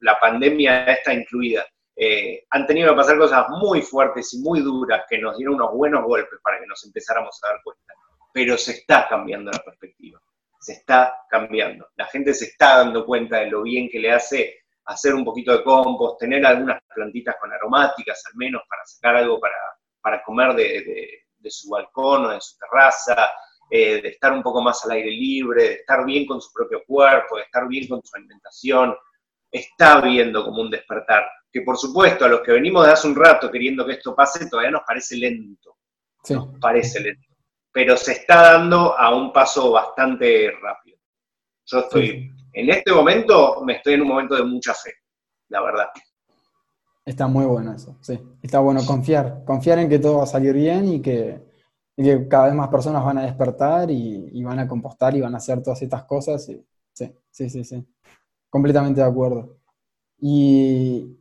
La, 0.00 0.18
pandemia 0.18 0.84
está 0.84 1.12
incluida. 1.12 1.64
Eh, 1.96 2.44
han 2.50 2.66
tenido 2.66 2.90
que 2.90 2.96
pasar 2.96 3.16
cosas 3.16 3.48
muy 3.50 3.82
fuertes 3.82 4.34
y 4.34 4.38
muy 4.40 4.60
duras 4.60 5.04
que 5.08 5.18
nos 5.18 5.36
dieron 5.36 5.54
unos 5.54 5.72
buenos 5.72 6.04
golpes 6.04 6.38
para 6.42 6.58
que 6.58 6.66
nos 6.66 6.84
empezáramos 6.84 7.38
a 7.42 7.48
dar 7.48 7.62
cuenta. 7.62 7.94
Pero 8.32 8.58
se 8.58 8.72
está 8.72 9.06
cambiando 9.08 9.50
la 9.52 9.60
perspectiva, 9.60 10.20
se 10.58 10.72
está 10.72 11.14
cambiando. 11.28 11.88
La 11.96 12.06
gente 12.06 12.34
se 12.34 12.46
está 12.46 12.78
dando 12.78 13.06
cuenta 13.06 13.38
de 13.38 13.50
lo 13.50 13.62
bien 13.62 13.88
que 13.88 14.00
le 14.00 14.12
hace 14.12 14.64
hacer 14.86 15.14
un 15.14 15.24
poquito 15.24 15.52
de 15.52 15.62
compost, 15.62 16.20
tener 16.20 16.44
algunas 16.44 16.82
plantitas 16.94 17.36
con 17.40 17.52
aromáticas 17.52 18.22
al 18.26 18.36
menos 18.36 18.62
para 18.68 18.84
sacar 18.84 19.16
algo 19.16 19.40
para, 19.40 19.56
para 20.00 20.22
comer 20.22 20.54
de, 20.54 21.24
su 21.46 21.70
balcón 21.70 22.26
o 22.26 22.28
de 22.30 22.40
su 22.40 22.58
terraza, 22.58 23.30
eh, 23.70 24.02
de 24.02 24.08
estar 24.08 24.32
un 24.32 24.42
poco 24.42 24.60
más 24.60 24.84
al 24.84 24.92
aire 24.92 25.10
libre, 25.10 25.62
de 25.62 25.74
estar 25.74 26.04
bien 26.04 26.26
con 26.26 26.40
su 26.40 26.52
propio 26.52 26.82
cuerpo, 26.86 27.36
de 27.36 27.42
estar 27.42 27.66
bien 27.68 27.86
con 27.88 28.02
su 28.02 28.16
alimentación, 28.16 28.94
está 29.50 30.00
viendo 30.00 30.44
como 30.44 30.62
un 30.62 30.70
despertar 30.70 31.24
que 31.54 31.62
por 31.62 31.78
supuesto 31.78 32.24
a 32.24 32.28
los 32.28 32.40
que 32.40 32.50
venimos 32.50 32.84
de 32.84 32.92
hace 32.92 33.06
un 33.06 33.14
rato 33.14 33.48
queriendo 33.48 33.86
que 33.86 33.92
esto 33.92 34.12
pase 34.12 34.48
todavía 34.50 34.72
nos 34.72 34.82
parece 34.84 35.16
lento, 35.16 35.76
nos 36.30 36.58
parece 36.58 36.98
lento, 36.98 37.28
pero 37.70 37.96
se 37.96 38.10
está 38.10 38.54
dando 38.54 38.98
a 38.98 39.14
un 39.14 39.32
paso 39.32 39.70
bastante 39.70 40.50
rápido. 40.60 40.98
Yo 41.64 41.78
estoy, 41.78 42.28
en 42.52 42.70
este 42.70 42.92
momento, 42.92 43.62
me 43.64 43.74
estoy 43.74 43.94
en 43.94 44.02
un 44.02 44.08
momento 44.08 44.34
de 44.34 44.42
mucha 44.42 44.74
fe, 44.74 44.94
la 45.48 45.62
verdad. 45.62 45.86
Está 47.04 47.28
muy 47.28 47.44
bueno 47.44 47.72
eso, 47.72 47.98
sí. 48.00 48.18
Está 48.42 48.58
bueno 48.58 48.84
confiar, 48.84 49.44
confiar 49.44 49.78
en 49.78 49.88
que 49.88 50.00
todo 50.00 50.18
va 50.18 50.24
a 50.24 50.26
salir 50.26 50.54
bien 50.54 50.88
y 50.88 51.00
que, 51.00 51.40
cada 52.28 52.46
vez 52.46 52.54
más 52.54 52.68
personas 52.68 53.04
van 53.04 53.18
a 53.18 53.22
despertar 53.22 53.92
y, 53.92 54.28
y, 54.32 54.42
van 54.42 54.58
a 54.58 54.66
compostar 54.66 55.14
y 55.14 55.20
van 55.20 55.34
a 55.34 55.38
hacer 55.38 55.62
todas 55.62 55.80
estas 55.80 56.02
cosas. 56.02 56.48
Y, 56.48 56.66
sí, 56.92 57.14
sí, 57.30 57.48
sí, 57.48 57.62
sí. 57.62 57.86
Completamente 58.50 59.00
de 59.00 59.06
acuerdo. 59.06 59.58
Y, 60.18 61.20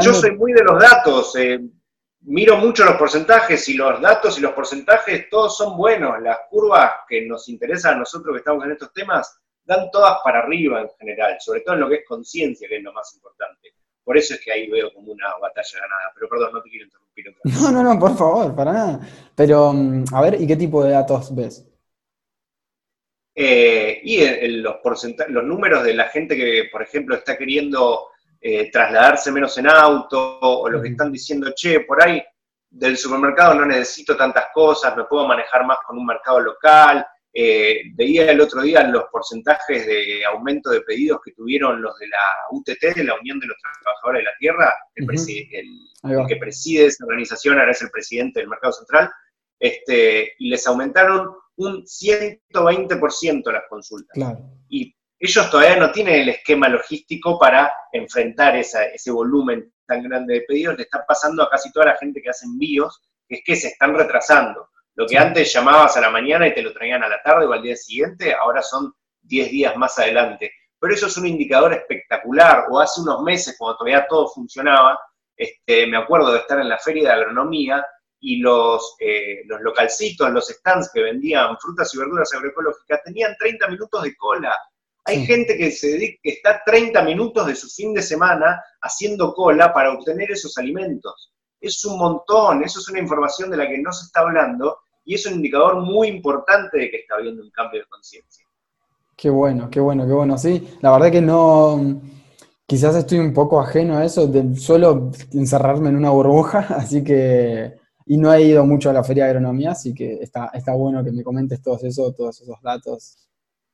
yo 0.00 0.14
soy 0.14 0.36
muy 0.36 0.52
de 0.52 0.64
los 0.64 0.80
datos, 0.80 1.34
eh, 1.36 1.60
miro 2.22 2.56
mucho 2.56 2.84
los 2.84 2.96
porcentajes 2.96 3.68
y 3.68 3.74
los 3.74 4.00
datos 4.00 4.38
y 4.38 4.40
los 4.40 4.52
porcentajes 4.52 5.28
todos 5.28 5.56
son 5.56 5.76
buenos. 5.76 6.20
Las 6.22 6.38
curvas 6.50 6.92
que 7.08 7.26
nos 7.26 7.48
interesan 7.48 7.94
a 7.94 7.98
nosotros 7.98 8.34
que 8.34 8.38
estamos 8.38 8.64
en 8.64 8.72
estos 8.72 8.92
temas 8.92 9.38
dan 9.64 9.90
todas 9.90 10.18
para 10.24 10.40
arriba 10.40 10.80
en 10.80 10.90
general, 10.98 11.36
sobre 11.40 11.60
todo 11.60 11.74
en 11.74 11.80
lo 11.80 11.88
que 11.88 11.96
es 11.96 12.06
conciencia, 12.06 12.68
que 12.68 12.76
es 12.76 12.82
lo 12.82 12.92
más 12.92 13.12
importante. 13.14 13.74
Por 14.04 14.16
eso 14.16 14.34
es 14.34 14.40
que 14.40 14.52
ahí 14.52 14.68
veo 14.68 14.92
como 14.92 15.12
una 15.12 15.28
batalla 15.40 15.80
ganada. 15.80 16.12
Pero 16.14 16.28
perdón, 16.28 16.52
no 16.54 16.62
te 16.62 16.70
quiero 16.70 16.86
interrumpir. 16.86 17.02
No, 17.44 17.70
no, 17.70 17.82
no, 17.82 17.98
por 17.98 18.16
favor, 18.16 18.54
para 18.54 18.72
nada. 18.72 19.00
Pero, 19.34 19.72
mm, 19.72 20.04
a 20.12 20.22
ver, 20.22 20.40
¿y 20.40 20.46
qué 20.46 20.56
tipo 20.56 20.82
de 20.82 20.92
datos 20.92 21.34
ves? 21.34 21.68
Eh, 23.34 24.00
y 24.02 24.48
los, 24.48 24.76
los 25.28 25.44
números 25.44 25.84
de 25.84 25.94
la 25.94 26.08
gente 26.08 26.36
que, 26.36 26.68
por 26.70 26.82
ejemplo, 26.82 27.14
está 27.14 27.38
queriendo 27.38 28.08
eh, 28.44 28.70
trasladarse 28.72 29.30
menos 29.30 29.56
en 29.58 29.68
auto, 29.68 30.40
o 30.40 30.68
lo 30.68 30.82
que 30.82 30.88
están 30.88 31.12
diciendo, 31.12 31.52
che, 31.54 31.80
por 31.80 32.02
ahí 32.02 32.20
del 32.68 32.96
supermercado 32.96 33.54
no 33.54 33.66
necesito 33.66 34.16
tantas 34.16 34.46
cosas, 34.52 34.96
me 34.96 35.04
puedo 35.04 35.28
manejar 35.28 35.64
más 35.64 35.78
con 35.86 35.98
un 35.98 36.06
mercado 36.06 36.40
local. 36.40 37.06
Eh, 37.32 37.82
veía 37.94 38.30
el 38.30 38.40
otro 38.40 38.60
día 38.62 38.82
los 38.82 39.04
porcentajes 39.12 39.86
de 39.86 40.24
aumento 40.24 40.70
de 40.70 40.80
pedidos 40.80 41.20
que 41.24 41.32
tuvieron 41.32 41.80
los 41.80 41.96
de 41.98 42.08
la 42.08 42.18
UTT, 42.50 42.96
de 42.96 43.04
la 43.04 43.14
Unión 43.14 43.38
de 43.38 43.46
los 43.46 43.56
Trabajadores 43.82 44.20
de 44.20 44.24
la 44.24 44.36
Tierra, 44.38 44.74
el, 44.96 46.26
que 46.26 46.36
preside 46.36 46.86
esa 46.86 47.04
organización, 47.04 47.58
ahora 47.58 47.70
es 47.70 47.82
el 47.82 47.90
presidente 47.90 48.40
del 48.40 48.48
Mercado 48.48 48.72
Central, 48.72 49.10
este, 49.60 50.32
y 50.38 50.50
les 50.50 50.66
aumentaron 50.66 51.30
un 51.56 51.84
120% 51.84 53.52
las 53.52 53.64
consultas. 53.68 54.38
Y 54.68 54.94
ellos 55.24 55.50
todavía 55.52 55.76
no 55.76 55.92
tienen 55.92 56.16
el 56.22 56.28
esquema 56.30 56.68
logístico 56.68 57.38
para 57.38 57.72
enfrentar 57.92 58.56
ese 58.56 59.10
volumen 59.12 59.72
tan 59.86 60.02
grande 60.02 60.34
de 60.34 60.40
pedidos. 60.40 60.76
Le 60.76 60.82
está 60.82 61.06
pasando 61.06 61.44
a 61.44 61.48
casi 61.48 61.70
toda 61.70 61.86
la 61.86 61.96
gente 61.96 62.20
que 62.20 62.30
hace 62.30 62.44
envíos, 62.44 63.00
que 63.28 63.36
es 63.36 63.42
que 63.44 63.54
se 63.54 63.68
están 63.68 63.94
retrasando. 63.94 64.70
Lo 64.96 65.06
que 65.06 65.16
antes 65.16 65.52
llamabas 65.52 65.96
a 65.96 66.00
la 66.00 66.10
mañana 66.10 66.48
y 66.48 66.54
te 66.54 66.60
lo 66.60 66.72
traían 66.72 67.04
a 67.04 67.08
la 67.08 67.22
tarde 67.22 67.46
o 67.46 67.52
al 67.52 67.62
día 67.62 67.76
siguiente, 67.76 68.34
ahora 68.34 68.62
son 68.62 68.92
10 69.20 69.50
días 69.52 69.76
más 69.76 69.96
adelante. 69.96 70.50
Pero 70.80 70.92
eso 70.92 71.06
es 71.06 71.16
un 71.16 71.28
indicador 71.28 71.72
espectacular. 71.72 72.64
O 72.68 72.80
hace 72.80 73.00
unos 73.00 73.22
meses, 73.22 73.54
cuando 73.56 73.78
todavía 73.78 74.04
todo 74.08 74.26
funcionaba, 74.26 74.98
este, 75.36 75.86
me 75.86 75.98
acuerdo 75.98 76.32
de 76.32 76.40
estar 76.40 76.58
en 76.58 76.68
la 76.68 76.78
feria 76.78 77.04
de 77.04 77.14
agronomía 77.14 77.86
y 78.18 78.38
los, 78.38 78.96
eh, 78.98 79.42
los 79.46 79.60
localcitos, 79.60 80.28
los 80.30 80.48
stands 80.48 80.90
que 80.92 81.00
vendían 81.00 81.56
frutas 81.58 81.94
y 81.94 81.98
verduras 81.98 82.34
agroecológicas, 82.34 83.04
tenían 83.04 83.36
30 83.38 83.68
minutos 83.68 84.02
de 84.02 84.16
cola 84.16 84.52
hay 85.04 85.26
gente 85.26 85.56
que, 85.56 85.70
se 85.70 85.88
dedica, 85.88 86.20
que 86.22 86.30
está 86.30 86.62
30 86.64 87.02
minutos 87.02 87.46
de 87.46 87.56
su 87.56 87.68
fin 87.68 87.92
de 87.92 88.02
semana 88.02 88.62
haciendo 88.80 89.34
cola 89.34 89.72
para 89.72 89.92
obtener 89.92 90.30
esos 90.30 90.56
alimentos. 90.58 91.32
Es 91.60 91.84
un 91.84 91.98
montón, 91.98 92.62
eso 92.62 92.78
es 92.80 92.88
una 92.88 93.00
información 93.00 93.50
de 93.50 93.56
la 93.56 93.68
que 93.68 93.78
no 93.78 93.92
se 93.92 94.06
está 94.06 94.20
hablando 94.20 94.78
y 95.04 95.14
es 95.14 95.26
un 95.26 95.34
indicador 95.34 95.80
muy 95.80 96.08
importante 96.08 96.78
de 96.78 96.90
que 96.90 96.98
está 96.98 97.16
habiendo 97.16 97.42
un 97.42 97.50
cambio 97.50 97.80
de 97.80 97.86
conciencia. 97.86 98.44
Qué 99.16 99.30
bueno, 99.30 99.68
qué 99.70 99.80
bueno, 99.80 100.06
qué 100.06 100.12
bueno. 100.12 100.38
Sí, 100.38 100.76
la 100.80 100.90
verdad 100.90 101.10
que 101.10 101.20
no, 101.20 102.00
quizás 102.66 102.96
estoy 102.96 103.18
un 103.18 103.32
poco 103.32 103.60
ajeno 103.60 103.98
a 103.98 104.04
eso, 104.04 104.26
de, 104.26 104.56
suelo 104.56 105.10
encerrarme 105.32 105.90
en 105.90 105.96
una 105.96 106.10
burbuja, 106.10 106.60
así 106.76 107.02
que, 107.04 107.74
y 108.06 108.16
no 108.16 108.32
he 108.32 108.42
ido 108.42 108.64
mucho 108.64 108.90
a 108.90 108.92
la 108.92 109.04
feria 109.04 109.24
de 109.24 109.30
agronomía, 109.30 109.72
así 109.72 109.94
que 109.94 110.14
está, 110.14 110.50
está 110.54 110.72
bueno 110.74 111.04
que 111.04 111.12
me 111.12 111.22
comentes 111.22 111.60
todos 111.60 111.84
eso, 111.84 112.12
todos 112.12 112.40
esos 112.40 112.60
datos 112.62 113.16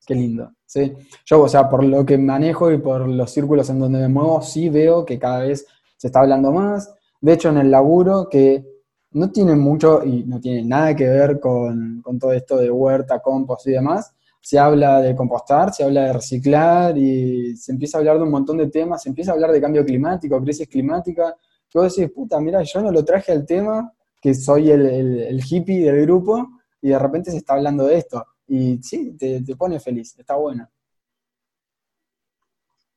Qué 0.09 0.15
lindo. 0.15 0.51
¿sí? 0.65 0.91
Yo, 1.23 1.43
o 1.43 1.47
sea, 1.47 1.69
por 1.69 1.83
lo 1.83 2.03
que 2.03 2.17
manejo 2.17 2.71
y 2.71 2.79
por 2.79 3.07
los 3.07 3.29
círculos 3.29 3.69
en 3.69 3.77
donde 3.77 3.99
me 3.99 4.07
muevo, 4.07 4.41
sí 4.41 4.67
veo 4.67 5.05
que 5.05 5.19
cada 5.19 5.43
vez 5.43 5.67
se 5.97 6.07
está 6.07 6.21
hablando 6.21 6.51
más. 6.51 6.91
De 7.21 7.33
hecho, 7.33 7.49
en 7.49 7.59
el 7.59 7.69
laburo, 7.69 8.27
que 8.27 8.65
no 9.11 9.29
tiene 9.29 9.55
mucho 9.55 10.03
y 10.03 10.23
no 10.23 10.39
tiene 10.39 10.63
nada 10.63 10.95
que 10.95 11.07
ver 11.07 11.39
con, 11.39 12.01
todo 12.19 12.33
esto 12.33 12.57
de 12.57 12.71
huerta, 12.71 13.19
compost 13.19 13.67
y 13.67 13.73
demás, 13.73 14.11
se 14.41 14.57
habla 14.57 14.99
de 14.99 15.15
compostar, 15.15 15.71
se 15.71 15.83
habla 15.83 16.05
de 16.05 16.13
reciclar 16.13 16.97
y 16.97 17.55
se 17.55 17.71
empieza 17.71 17.99
a 17.99 17.99
hablar 17.99 18.17
de 18.17 18.23
un 18.23 18.31
montón 18.31 18.57
de 18.57 18.65
temas, 18.65 19.03
se 19.03 19.09
empieza 19.09 19.29
a 19.29 19.35
hablar 19.35 19.51
de 19.51 19.61
cambio 19.61 19.85
climático, 19.85 20.41
crisis 20.41 20.67
climática. 20.67 21.35
Yo 21.71 21.83
decís, 21.83 22.09
puta, 22.09 22.39
mira, 22.39 22.63
yo 22.63 22.81
no 22.81 22.91
lo 22.91 23.05
traje 23.05 23.31
al 23.31 23.45
tema, 23.45 23.93
que 24.19 24.33
soy 24.33 24.71
el 24.71 25.39
hippie 25.47 25.85
del 25.85 26.01
grupo, 26.07 26.47
y 26.81 26.89
de 26.89 26.97
repente 26.97 27.29
se 27.29 27.37
está 27.37 27.53
hablando 27.53 27.85
de 27.85 27.99
esto. 27.99 28.25
Y 28.49 28.81
sí, 28.81 29.15
te, 29.15 29.55
pone 29.55 29.79
feliz, 29.79 30.17
está 30.17 30.35
bueno. 30.35 30.67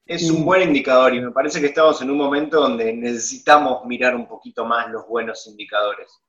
Es 0.06 0.30
un 0.30 0.44
buen 0.44 0.62
indicador 0.62 1.14
y 1.14 1.20
me 1.20 1.30
parece 1.30 1.60
que 1.60 1.66
estamos 1.66 2.00
en 2.00 2.10
un 2.10 2.16
momento 2.16 2.60
donde 2.60 2.92
necesitamos 2.94 3.84
mirar 3.84 4.16
un 4.16 4.26
poquito 4.26 4.64
más 4.64 4.90
los 4.90 5.06
buenos 5.06 5.46
indicadores. 5.46 6.20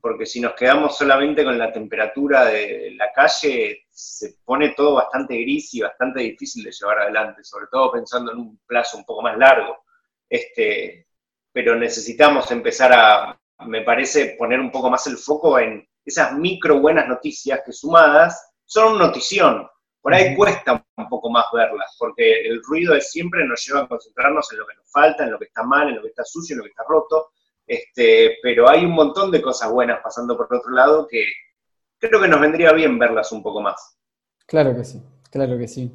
Porque 0.00 0.24
si 0.24 0.40
nos 0.40 0.54
quedamos 0.54 0.96
solamente 0.96 1.44
con 1.44 1.58
la 1.58 1.72
temperatura 1.72 2.46
de 2.46 2.92
la 2.96 3.12
calle, 3.12 3.86
se 3.90 4.38
pone 4.44 4.70
todo 4.70 4.94
bastante 4.94 5.36
gris 5.36 5.74
y 5.74 5.80
bastante 5.80 6.20
difícil 6.20 6.64
de 6.64 6.72
llevar 6.72 7.00
adelante, 7.00 7.44
sobre 7.44 7.66
todo 7.70 7.92
pensando 7.92 8.32
en 8.32 8.38
un 8.38 8.60
plazo 8.66 8.96
un 8.96 9.04
poco 9.04 9.22
más 9.22 9.36
largo. 9.36 9.84
Este, 10.28 11.06
pero 11.52 11.74
necesitamos 11.76 12.50
empezar 12.50 12.92
a, 12.92 13.40
me 13.66 13.82
parece, 13.82 14.36
poner 14.38 14.60
un 14.60 14.70
poco 14.70 14.88
más 14.90 15.06
el 15.06 15.16
foco 15.16 15.58
en 15.58 15.87
esas 16.08 16.32
micro 16.34 16.80
buenas 16.80 17.08
noticias 17.08 17.60
que 17.64 17.72
sumadas 17.72 18.52
son 18.64 18.98
notición. 18.98 19.66
Por 20.00 20.14
ahí 20.14 20.34
cuesta 20.34 20.84
un 20.96 21.08
poco 21.08 21.30
más 21.30 21.46
verlas, 21.52 21.96
porque 21.98 22.42
el 22.42 22.62
ruido 22.62 22.94
de 22.94 23.00
siempre 23.00 23.46
nos 23.46 23.64
lleva 23.66 23.80
a 23.80 23.88
concentrarnos 23.88 24.50
en 24.52 24.58
lo 24.58 24.66
que 24.66 24.74
nos 24.76 24.90
falta, 24.90 25.24
en 25.24 25.32
lo 25.32 25.38
que 25.38 25.46
está 25.46 25.62
mal, 25.62 25.88
en 25.88 25.96
lo 25.96 26.02
que 26.02 26.08
está 26.08 26.24
sucio, 26.24 26.54
en 26.54 26.58
lo 26.58 26.64
que 26.64 26.70
está 26.70 26.84
roto, 26.88 27.30
este, 27.66 28.38
pero 28.42 28.68
hay 28.68 28.84
un 28.84 28.92
montón 28.92 29.30
de 29.30 29.42
cosas 29.42 29.70
buenas 29.70 30.00
pasando 30.02 30.36
por 30.36 30.52
otro 30.54 30.70
lado 30.70 31.06
que 31.06 31.26
creo 31.98 32.20
que 32.20 32.28
nos 32.28 32.40
vendría 32.40 32.72
bien 32.72 32.98
verlas 32.98 33.30
un 33.32 33.42
poco 33.42 33.60
más. 33.60 33.98
Claro 34.46 34.74
que 34.74 34.84
sí, 34.84 35.02
claro 35.30 35.58
que 35.58 35.68
sí. 35.68 35.92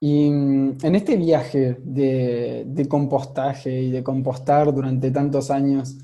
Y 0.00 0.28
mm, 0.28 0.78
en 0.82 0.94
este 0.96 1.16
viaje 1.16 1.76
de, 1.78 2.86
compostaje 2.88 3.70
y 3.70 3.90
de 3.92 4.02
compostar 4.02 4.74
durante 4.74 5.12
tantos 5.12 5.48
años, 5.52 5.96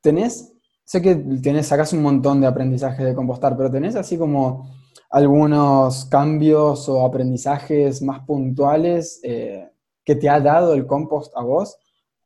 ¿tenés, 0.00 0.54
sé 0.90 1.00
que 1.00 1.14
tenés, 1.14 1.68
sacás 1.68 1.92
un 1.92 2.02
montón 2.02 2.40
de 2.40 2.48
aprendizaje 2.48 3.04
de 3.04 3.14
compostar, 3.14 3.56
pero 3.56 3.70
tenés 3.70 3.94
así 3.94 4.18
como 4.18 4.68
algunos 5.08 6.06
cambios 6.06 6.88
o 6.88 7.06
aprendizajes 7.06 8.02
más 8.02 8.26
puntuales 8.26 9.20
eh, 9.22 9.70
que 10.04 10.16
te 10.16 10.28
ha 10.28 10.40
dado 10.40 10.74
el 10.74 10.88
compost 10.88 11.32
a 11.36 11.42
vos? 11.42 11.78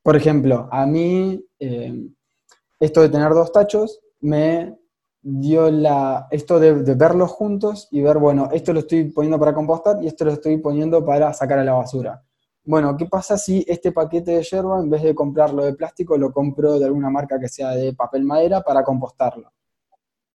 Por 0.03 0.17
ejemplo, 0.17 0.67
a 0.73 0.87
mí 0.87 1.45
eh, 1.59 2.09
esto 2.81 3.03
de 3.03 3.11
tener 3.11 3.35
dos 3.35 3.53
tachos 3.53 4.01
me 4.21 4.75
dio 5.21 5.71
la, 5.71 6.27
esto 6.31 6.59
de, 6.59 6.73
verlos 6.95 7.33
juntos 7.33 7.89
y 7.91 8.01
ver, 8.01 8.17
bueno, 8.17 8.49
esto 8.51 8.73
lo 8.73 8.81
estoy 8.81 9.11
poniendo 9.11 9.39
para 9.39 9.53
compostar 9.53 10.03
y 10.03 10.07
esto 10.07 10.25
lo 10.25 10.33
estoy 10.33 10.57
poniendo 10.57 11.05
para 11.05 11.35
sacar 11.35 11.59
a 11.59 11.65
la 11.65 11.75
basura. 11.75 12.25
Bueno, 12.67 12.97
¿qué 12.97 13.05
pasa 13.05 13.37
si 13.37 13.63
este 13.69 13.93
paquete 13.93 14.31
de 14.33 14.43
yerba, 14.43 14.81
en 14.81 14.89
vez 14.89 15.03
de 15.03 15.15
comprarlo 15.15 15.65
de 15.65 15.75
plástico, 15.75 16.17
lo 16.17 16.33
compro 16.33 16.79
de 16.79 16.87
alguna 16.87 17.11
marca 17.11 17.39
que 17.39 17.49
sea 17.49 17.73
de 17.73 17.93
papel 17.93 18.25
madera 18.25 18.63
para 18.63 18.83
compostarlo? 18.83 19.53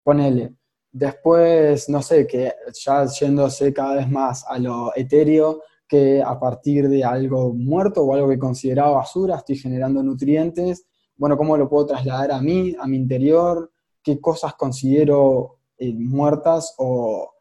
Ponele. 0.04 0.56
Después, 0.92 1.88
no 1.88 2.02
sé, 2.02 2.28
que 2.28 2.54
ya 2.84 3.06
yéndose 3.06 3.74
cada 3.74 3.96
vez 3.96 4.10
más 4.10 4.46
a 4.46 4.60
lo 4.60 4.94
etéreo, 4.96 5.62
que 5.88 6.22
a 6.22 6.38
partir 6.38 6.90
de 6.90 7.04
algo 7.04 7.54
muerto 7.54 8.04
o 8.04 8.14
algo 8.14 8.28
que 8.28 8.40
consideraba 8.40 8.98
basura 8.98 9.38
estoy 9.38 9.58
generando 9.58 10.04
nutrientes. 10.04 10.86
Bueno, 11.16 11.38
¿cómo 11.38 11.56
lo 11.56 11.70
puedo 11.70 11.86
trasladar 11.86 12.32
a 12.34 12.42
mí, 12.42 12.76
a 12.78 12.88
mi 12.88 12.98
interior? 12.98 13.72
¿Qué 14.04 14.20
cosas 14.20 14.54
considero 14.56 15.60
eh, 15.78 15.94
muertas 15.94 16.76
o, 16.78 17.37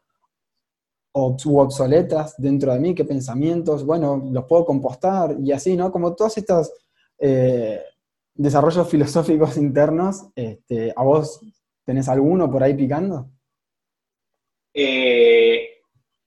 obsoletas 1.17 2.35
dentro 2.37 2.73
de 2.73 2.79
mí? 2.79 2.95
¿Qué 2.95 3.05
pensamientos? 3.05 3.85
Bueno, 3.85 4.29
los 4.31 4.45
puedo 4.45 4.65
compostar 4.65 5.35
y 5.39 5.51
así, 5.51 5.75
¿no? 5.75 5.91
Como 5.91 6.15
todos 6.15 6.37
estos 6.37 6.71
eh, 7.19 7.81
desarrollos 8.33 8.87
filosóficos 8.89 9.57
internos, 9.57 10.27
este, 10.35 10.93
¿a 10.95 11.03
vos 11.03 11.41
tenés 11.83 12.07
alguno 12.07 12.49
por 12.51 12.63
ahí 12.63 12.73
picando? 12.73 13.29
Eh, 14.73 15.81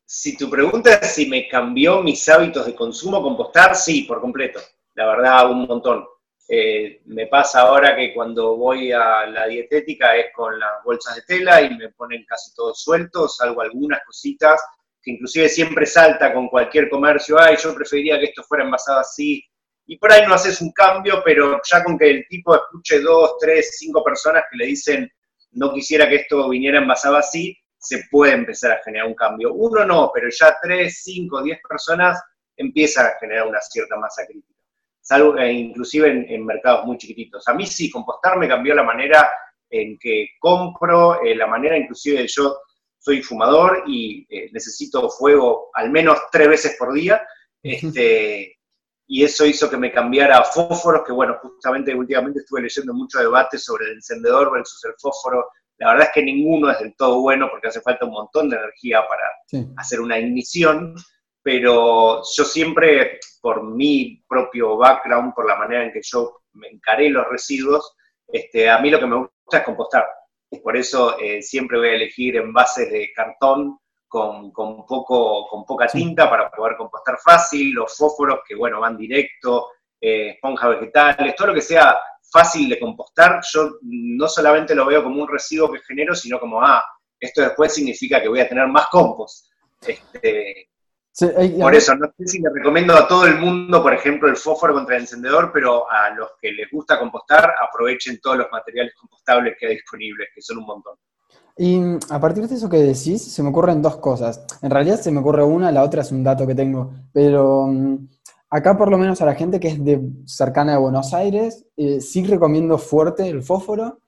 si 0.05 0.37
tu 0.37 0.51
pregunta 0.51 0.95
es 0.95 1.13
si 1.13 1.27
me 1.27 1.47
cambió 1.47 2.03
mis 2.03 2.29
hábitos 2.29 2.67
de 2.67 2.75
consumo 2.75 3.23
compostar, 3.23 3.77
sí, 3.77 4.03
por 4.03 4.21
completo. 4.21 4.61
La 4.95 5.07
verdad, 5.07 5.51
un 5.51 5.67
montón. 5.67 6.05
Eh, 6.49 7.03
me 7.05 7.29
pasa 7.29 7.61
ahora 7.61 7.95
que 7.95 8.13
cuando 8.13 8.57
voy 8.57 8.91
a 8.91 9.25
la 9.27 9.47
dietética 9.47 10.17
es 10.17 10.35
con 10.35 10.59
las 10.59 10.83
bolsas 10.85 11.15
de 11.15 11.23
tela 11.23 11.63
y 11.63 11.77
me 11.77 11.91
ponen 11.91 12.25
casi 12.25 12.53
todos 12.55 12.83
sueltos, 12.83 13.37
salvo 13.37 13.61
algunas 13.61 14.01
cositas 14.05 14.61
que 15.03 15.13
inclusive 15.13 15.49
siempre 15.49 15.87
salta 15.87 16.33
con 16.33 16.49
cualquier 16.49 16.89
comercio, 16.89 17.39
ay, 17.39 17.57
yo 17.57 17.75
preferiría 17.75 18.19
que 18.19 18.27
esto 18.27 18.43
fuera 18.43 18.65
envasado 18.65 19.01
así. 19.01 19.43
Y 19.87 19.97
por 19.99 20.13
ahí 20.13 20.27
no 20.27 20.35
haces 20.35 20.61
un 20.61 20.73
cambio, 20.73 21.23
pero 21.25 21.61
ya 21.69 21.83
con 21.83 21.99
que 21.99 22.11
el 22.11 22.27
tipo 22.29 22.55
escuche 22.55 23.01
dos, 23.01 23.37
tres, 23.41 23.77
cinco 23.79 24.05
personas 24.05 24.45
que 24.51 24.57
le 24.59 24.67
dicen, 24.67 25.11
no 25.53 25.73
quisiera 25.73 26.09
que 26.09 26.17
esto 26.17 26.49
viniera 26.49 26.79
envasado 26.79 27.17
así, 27.17 27.57
se 27.77 28.05
puede 28.11 28.35
empezar 28.35 28.73
a 28.73 28.83
generar 28.85 29.09
un 29.09 29.15
cambio. 29.15 29.53
Uno 29.55 29.85
no, 29.85 30.11
pero 30.15 30.29
ya 30.31 30.57
tres, 30.63 31.01
cinco, 31.03 31.43
diez 31.43 31.59
personas 31.67 32.23
empiezan 32.57 33.07
a 33.07 33.19
generar 33.19 33.49
una 33.49 33.61
cierta 33.61 33.97
masa 33.97 34.27
crítica, 34.27 34.61
salvo, 35.01 35.39
eh, 35.39 35.51
inclusive 35.51 36.27
en, 36.29 36.45
mercados 36.45 36.85
muy 36.85 36.99
chiquititos. 36.99 37.49
A 37.49 37.55
mí 37.55 37.67
sí, 37.67 37.91
compostar 37.91 38.37
me 38.39 38.49
cambió 38.49 38.75
la 38.75 38.83
manera 38.83 39.31
en 39.71 39.99
que 39.99 40.29
compro, 40.39 41.23
eh, 41.23 41.35
la 41.35 41.47
manera 41.47 41.79
inclusive 41.79 42.27
yo 42.29 42.59
soy 43.01 43.23
fumador 43.23 43.85
y 43.87 44.27
eh, 44.29 44.51
necesito 44.53 45.09
fuego 45.09 45.71
al 45.75 45.91
menos 45.91 46.19
tres 46.31 46.49
veces 46.49 46.77
por 46.79 46.93
día, 46.93 47.27
este, 47.63 48.59
y 49.07 49.25
eso 49.25 49.45
hizo 49.45 49.69
que 49.69 49.77
me 49.77 49.91
cambiara 49.91 50.39
a 50.39 50.45
fósforos, 50.45 51.03
que 51.05 51.13
bueno, 51.13 51.39
justamente 51.43 51.95
últimamente 51.95 52.41
estuve 52.41 52.63
leyendo 52.63 52.95
mucho 52.95 53.19
debate 53.19 53.59
sobre 53.59 53.87
el 53.87 53.95
encendedor 53.95 54.53
versus 54.53 54.85
el 54.85 54.93
fósforo. 55.01 55.49
La 55.79 55.93
verdad 55.93 56.09
es 56.09 56.13
que 56.15 56.23
ninguno 56.23 56.71
es 56.71 56.79
del 56.79 56.95
todo 56.95 57.21
bueno 57.21 57.49
porque 57.51 57.69
hace 57.69 57.81
falta 57.81 58.05
un 58.05 58.13
montón 58.13 58.51
de 58.51 58.57
energía 58.57 59.03
para 59.09 59.73
hacer 59.79 60.01
una 60.01 60.19
ignición, 60.19 60.95
pero 61.43 62.21
yo 62.37 62.45
siempre, 62.45 63.19
por 63.41 63.65
mi 63.65 64.23
propio 64.29 64.77
background, 64.77 65.35
por 65.35 65.49
la 65.49 65.57
manera 65.57 65.85
en 65.87 65.93
que 65.93 66.03
yo 66.03 66.43
me 66.53 66.69
encaré 66.69 67.09
los 67.09 67.27
residuos, 67.29 67.97
este, 68.29 68.69
a 68.69 68.79
mí 68.79 68.91
lo 68.91 69.01
que 69.01 69.07
me 69.07 69.17
gusta 69.17 69.59
es 69.59 69.65
compostar. 69.65 70.07
Por 70.63 70.77
eso 70.77 71.19
eh, 71.19 71.43
siempre 71.43 71.79
voy 71.79 71.89
a 71.89 71.95
elegir 71.95 72.37
envases 72.37 72.91
de 72.91 73.13
cartón 73.15 73.79
con, 74.09 74.53
poco, 74.53 75.47
con 75.49 75.65
poca 75.65 75.87
tinta 75.87 76.29
para 76.29 76.51
poder 76.51 76.77
compostar 76.77 77.17
fácil, 77.23 77.73
los 77.73 77.97
fósforos 77.97 78.41
que, 78.47 78.57
bueno, 78.57 78.81
van 78.81 78.97
directo, 78.97 79.69
eh, 80.01 80.31
esponjas 80.31 80.71
vegetales, 80.71 81.37
todo 81.37 81.49
lo 81.49 81.55
que 81.55 81.63
sea 81.63 81.97
fácil 82.33 82.69
de 82.69 82.81
compostar, 82.81 83.41
yo 83.53 83.79
no 83.83 84.29
solamente 84.29 84.75
lo 84.75 84.87
veo 84.87 85.05
como 85.05 85.23
un 85.23 85.29
residuo 85.29 85.71
que 85.71 85.81
genero, 85.81 86.15
sino 86.15 86.41
como, 86.41 86.61
ah, 86.61 86.85
esto 87.21 87.43
después 87.43 87.73
significa 87.73 88.21
que 88.21 88.29
voy 88.29 88.41
a 88.41 88.49
tener 88.49 88.67
más 88.67 88.89
compost. 88.89 89.47
Este, 89.87 90.70
por 91.61 91.75
eso, 91.75 91.95
no 91.97 92.07
sé 92.17 92.27
si 92.27 92.41
le 92.41 92.51
recomiendo 92.51 92.95
a 92.95 93.07
todo 93.09 93.27
el 93.27 93.39
mundo, 93.39 93.83
por 93.83 93.93
ejemplo, 93.93 94.29
el 94.29 94.37
fósforo 94.37 94.75
contra 94.75 94.97
el 94.97 95.03
encendedor, 95.03 95.51
pero 95.53 95.91
a 95.91 96.11
los 96.11 96.31
que 96.41 96.53
les 96.53 96.71
gusta 96.71 96.99
compostar, 96.99 97.53
aprovechen 97.69 98.21
todos 98.21 98.39
los 98.39 98.47
materiales 98.53 98.95
compostables 98.95 99.57
que 99.59 99.67
hay 99.67 99.75
disponibles, 99.75 100.29
que 100.35 100.41
son 100.41 100.59
un 100.59 100.67
montón. 100.67 100.95
Y 101.57 101.81
a 102.11 102.21
partir 102.21 102.47
de 102.47 102.55
eso 102.55 102.71
que 102.71 102.79
decís, 102.79 103.23
se 103.23 103.43
me 103.43 103.51
ocurren 103.51 103.83
dos 103.83 103.97
cosas. 103.97 104.47
En 104.63 104.71
realidad 104.71 105.01
se 105.01 105.11
me 105.11 105.21
ocurre 105.21 105.43
una, 105.43 105.71
la 105.73 105.83
otra 105.83 106.03
es 106.03 106.13
un 106.13 106.25
dato 106.25 106.47
que 106.47 106.55
tengo, 106.55 106.93
pero 107.13 107.67
mm, 107.67 108.09
acá 108.51 108.79
por 108.79 108.91
lo 108.91 108.97
menos 108.97 109.21
a 109.21 109.27
la 109.27 109.35
gente 109.35 109.61
que 109.61 109.69
es 109.69 109.85
de 109.85 110.01
cercana 110.27 110.73
de 110.73 110.79
Buenos 110.79 111.13
Aires, 111.13 111.67
eh, 111.77 112.01
sí 112.01 112.25
recomiendo 112.25 112.79
fuerte 112.79 113.29
el 113.29 113.43
fósforo, 113.43 114.01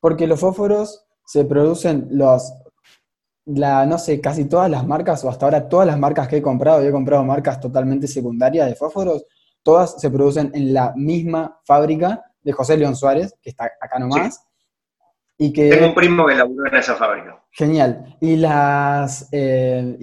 porque 0.00 0.26
los 0.26 0.38
fósforos 0.38 1.06
se 1.24 1.44
producen 1.44 2.08
los, 2.10 2.52
la, 3.46 3.86
no 3.86 3.98
sé, 3.98 4.20
casi 4.20 4.46
todas 4.46 4.70
las 4.70 4.86
marcas, 4.86 5.24
o 5.24 5.28
hasta 5.28 5.46
ahora 5.46 5.68
todas 5.68 5.86
las 5.86 5.98
marcas 5.98 6.28
que 6.28 6.38
he 6.38 6.42
comprado, 6.42 6.82
y 6.82 6.86
he 6.86 6.92
comprado 6.92 7.24
marcas 7.24 7.60
totalmente 7.60 8.06
secundarias 8.06 8.68
de 8.68 8.74
fósforos, 8.74 9.26
todas 9.62 10.00
se 10.00 10.10
producen 10.10 10.50
en 10.54 10.72
la 10.74 10.92
misma 10.96 11.60
fábrica 11.64 12.24
de 12.42 12.52
José 12.52 12.76
León 12.76 12.96
Suárez, 12.96 13.34
que 13.42 13.50
está 13.50 13.70
acá 13.80 13.98
nomás. 13.98 14.44
Y 15.38 15.52
que, 15.52 15.70
Tengo 15.70 15.88
un 15.88 15.94
primo 15.94 16.26
que 16.26 16.34
laburó 16.34 16.66
en 16.66 16.74
esa 16.76 16.94
fábrica. 16.94 17.42
Genial. 17.50 18.16
Y 18.20 18.36
las... 18.36 19.28
Eh, 19.32 19.96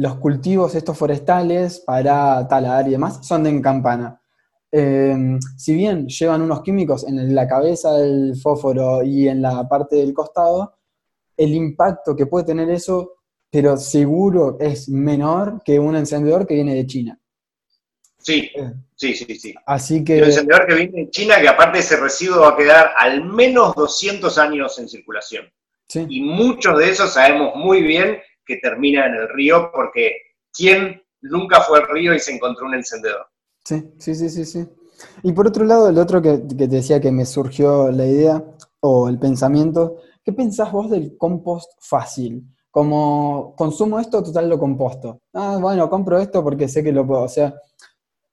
los 0.00 0.16
cultivos 0.16 0.74
estos 0.74 0.96
forestales 0.96 1.80
para 1.80 2.48
talar 2.48 2.88
y 2.88 2.92
demás 2.92 3.26
son 3.26 3.42
de 3.42 3.50
encampana. 3.50 4.18
Eh, 4.72 5.38
si 5.58 5.74
bien 5.74 6.06
llevan 6.06 6.40
unos 6.40 6.62
químicos 6.62 7.06
en 7.06 7.34
la 7.34 7.46
cabeza 7.46 7.92
del 7.94 8.34
fósforo 8.36 9.02
y 9.02 9.28
en 9.28 9.42
la 9.42 9.68
parte 9.68 9.96
del 9.96 10.14
costado, 10.14 10.74
el 11.40 11.54
impacto 11.54 12.14
que 12.14 12.26
puede 12.26 12.44
tener 12.44 12.68
eso, 12.70 13.14
pero 13.50 13.78
seguro 13.78 14.58
es 14.60 14.90
menor 14.90 15.62
que 15.64 15.78
un 15.78 15.96
encendedor 15.96 16.46
que 16.46 16.54
viene 16.54 16.74
de 16.74 16.86
China. 16.86 17.18
Sí, 18.18 18.50
eh. 18.54 18.72
sí, 18.94 19.14
sí, 19.14 19.34
sí. 19.36 19.54
Así 19.64 20.04
que... 20.04 20.18
El 20.18 20.24
encendedor 20.24 20.66
que 20.66 20.74
viene 20.74 21.04
de 21.04 21.10
China, 21.10 21.40
que 21.40 21.48
aparte 21.48 21.78
ese 21.78 21.96
residuo 21.96 22.40
va 22.42 22.50
a 22.50 22.56
quedar 22.56 22.92
al 22.94 23.24
menos 23.24 23.74
200 23.74 24.36
años 24.36 24.78
en 24.78 24.88
circulación. 24.88 25.50
Y 25.94 26.20
muchos 26.20 26.78
de 26.78 26.90
esos 26.90 27.14
sabemos 27.14 27.56
muy 27.56 27.82
bien 27.82 28.18
que 28.44 28.58
termina 28.58 29.06
en 29.06 29.14
el 29.14 29.28
río, 29.30 29.72
porque 29.72 30.12
¿quién 30.52 31.02
nunca 31.22 31.62
fue 31.62 31.80
al 31.80 31.88
río 31.88 32.14
y 32.14 32.20
se 32.20 32.32
encontró 32.32 32.66
un 32.66 32.74
encendedor? 32.74 33.26
Sí, 33.64 33.90
sí, 33.98 34.14
sí, 34.14 34.28
sí, 34.28 34.44
sí. 34.44 34.68
Y 35.22 35.32
por 35.32 35.48
otro 35.48 35.64
lado, 35.64 35.88
el 35.88 35.98
otro 35.98 36.20
que, 36.20 36.36
te 36.36 36.68
decía 36.68 37.00
que 37.00 37.10
me 37.10 37.24
surgió 37.24 37.90
la 37.90 38.06
idea, 38.06 38.44
o 38.80 39.08
el 39.08 39.18
pensamiento, 39.18 39.96
¿qué 40.30 40.36
pensás 40.36 40.70
vos 40.70 40.90
del 40.90 41.16
compost 41.16 41.72
fácil? 41.80 42.44
Como 42.70 43.54
consumo 43.56 43.98
esto, 43.98 44.22
total 44.22 44.48
lo 44.48 44.58
composto. 44.58 45.22
Ah, 45.34 45.58
bueno, 45.60 45.90
compro 45.90 46.18
esto 46.18 46.42
porque 46.42 46.68
sé 46.68 46.84
que 46.84 46.92
lo 46.92 47.04
puedo. 47.04 47.22
O 47.22 47.28
sea, 47.28 47.52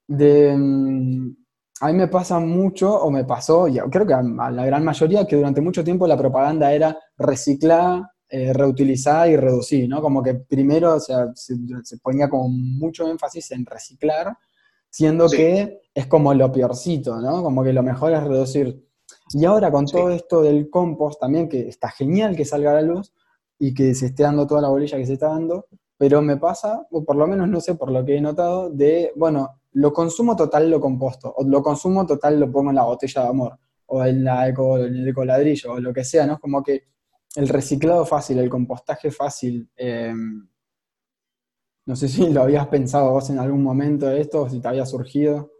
de, 0.06 0.56
mm, 0.56 1.36
a 1.80 1.86
mí 1.88 1.92
me 1.94 2.08
pasa 2.08 2.38
mucho, 2.38 2.94
o 2.94 3.10
me 3.10 3.24
pasó, 3.24 3.66
y 3.66 3.78
creo 3.90 4.06
que 4.06 4.14
a, 4.14 4.22
la 4.22 4.64
gran 4.64 4.84
mayoría, 4.84 5.26
que 5.26 5.36
durante 5.36 5.60
mucho 5.60 5.82
tiempo 5.82 6.06
la 6.06 6.16
propaganda 6.16 6.72
era 6.72 6.96
reciclar, 7.16 8.02
eh, 8.28 8.52
reutilizar 8.52 9.28
y 9.28 9.36
reducir, 9.36 9.88
¿no? 9.88 10.00
Como 10.00 10.22
que 10.22 10.34
primero 10.34 10.94
o 10.94 11.00
sea, 11.00 11.28
se, 11.34 11.56
ponía 12.02 12.28
como 12.28 12.48
mucho 12.48 13.08
énfasis 13.08 13.50
en 13.52 13.66
reciclar, 13.66 14.36
siendo 14.88 15.28
que 15.28 15.80
es 15.92 16.06
como 16.06 16.32
lo 16.32 16.52
peorcito, 16.52 17.20
¿no? 17.20 17.42
Como 17.42 17.64
que 17.64 17.72
lo 17.72 17.82
mejor 17.82 18.12
es 18.12 18.22
reducir. 18.22 18.87
Y 19.30 19.44
ahora 19.44 19.70
con 19.70 19.86
todo 19.86 20.10
esto 20.10 20.42
del 20.42 20.70
compost 20.70 21.20
también, 21.20 21.48
que 21.48 21.68
está 21.68 21.90
genial 21.90 22.36
que 22.36 22.44
salga 22.44 22.70
a 22.70 22.74
la 22.74 22.82
luz 22.82 23.12
y 23.58 23.74
que 23.74 23.94
se 23.94 24.06
esté 24.06 24.22
dando 24.22 24.46
toda 24.46 24.62
la 24.62 24.68
bolilla 24.68 24.98
que 24.98 25.06
se 25.06 25.14
está 25.14 25.28
dando, 25.28 25.66
pero 25.96 26.22
me 26.22 26.36
pasa, 26.36 26.86
o 26.90 27.04
por 27.04 27.16
lo 27.16 27.26
menos 27.26 27.48
no 27.48 27.60
sé, 27.60 27.74
por 27.74 27.90
lo 27.90 28.04
que 28.04 28.16
he 28.16 28.20
notado, 28.20 28.70
de, 28.70 29.12
bueno, 29.16 29.60
lo 29.72 29.92
consumo 29.92 30.36
total 30.36 30.70
lo 30.70 30.80
composto, 30.80 31.34
o 31.36 31.44
lo 31.44 31.62
consumo 31.62 32.06
total 32.06 32.38
lo 32.38 32.50
pongo 32.50 32.70
en 32.70 32.76
la 32.76 32.84
botella 32.84 33.22
de 33.22 33.28
amor, 33.28 33.58
o 33.86 34.04
en, 34.04 34.24
la 34.24 34.48
eco, 34.48 34.78
en 34.78 34.94
el 34.94 35.08
ecoladrillo, 35.08 35.72
o 35.72 35.80
lo 35.80 35.92
que 35.92 36.04
sea, 36.04 36.26
¿no? 36.26 36.34
Es 36.34 36.38
como 36.38 36.62
que 36.62 36.84
el 37.34 37.48
reciclado 37.48 38.06
fácil, 38.06 38.38
el 38.38 38.48
compostaje 38.48 39.10
fácil, 39.10 39.68
em, 39.76 40.48
no 41.86 41.96
sé 41.96 42.08
si 42.08 42.28
lo 42.30 42.42
habías 42.42 42.68
pensado 42.68 43.10
vos 43.10 43.28
en 43.30 43.38
algún 43.38 43.62
momento 43.62 44.06
de 44.06 44.20
esto, 44.20 44.42
o 44.42 44.48
si 44.48 44.60
te 44.60 44.68
había 44.68 44.86
surgido. 44.86 45.50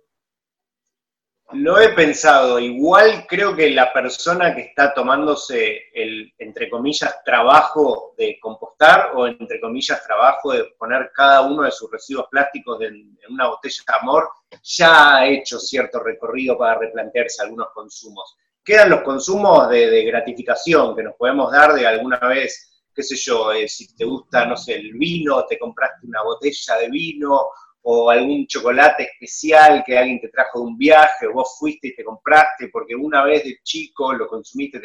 Lo 1.52 1.78
he 1.80 1.94
pensado. 1.94 2.58
Igual 2.58 3.26
creo 3.26 3.56
que 3.56 3.70
la 3.70 3.90
persona 3.90 4.54
que 4.54 4.62
está 4.62 4.92
tomándose 4.92 5.88
el, 5.94 6.30
entre 6.38 6.68
comillas, 6.68 7.24
trabajo 7.24 8.14
de 8.18 8.38
compostar 8.38 9.12
o, 9.14 9.26
entre 9.26 9.58
comillas, 9.58 10.04
trabajo 10.04 10.52
de 10.52 10.64
poner 10.78 11.10
cada 11.14 11.40
uno 11.42 11.62
de 11.62 11.70
sus 11.70 11.90
residuos 11.90 12.26
plásticos 12.30 12.82
en, 12.82 13.16
una 13.30 13.48
botella 13.48 13.82
de 13.86 13.94
amor, 13.98 14.28
ya 14.62 15.16
ha 15.16 15.26
hecho 15.26 15.58
cierto 15.58 16.00
recorrido 16.00 16.56
para 16.56 16.78
replantearse 16.78 17.42
algunos 17.42 17.68
consumos. 17.74 18.36
Quedan 18.62 18.90
los 18.90 19.02
consumos 19.02 19.70
de, 19.70 20.04
gratificación 20.04 20.94
que 20.96 21.02
nos 21.02 21.14
podemos 21.14 21.50
dar 21.52 21.74
de 21.74 21.86
alguna 21.86 22.18
vez, 22.18 22.82
qué 22.94 23.02
sé 23.02 23.16
yo, 23.16 23.52
eh, 23.52 23.68
si 23.68 23.94
te 23.94 24.04
gusta, 24.04 24.44
no 24.46 24.56
sé, 24.56 24.76
el 24.76 24.92
vino, 24.94 25.44
te 25.46 25.58
compraste 25.58 26.06
una 26.06 26.22
botella 26.22 26.76
de 26.76 26.88
vino 26.88 27.48
o 27.90 28.10
algún 28.10 28.46
chocolate 28.46 29.04
especial 29.04 29.82
que 29.82 29.96
alguien 29.96 30.20
te 30.20 30.28
trajo 30.28 30.60
de 30.60 30.66
un 30.66 30.76
viaje, 30.76 31.26
o 31.26 31.32
vos 31.32 31.56
fuiste 31.58 31.88
y 31.88 31.94
te 31.94 32.04
compraste 32.04 32.68
porque 32.70 32.94
una 32.94 33.24
vez 33.24 33.44
de 33.44 33.60
chico 33.62 34.12
lo 34.12 34.28
consumiste, 34.28 34.78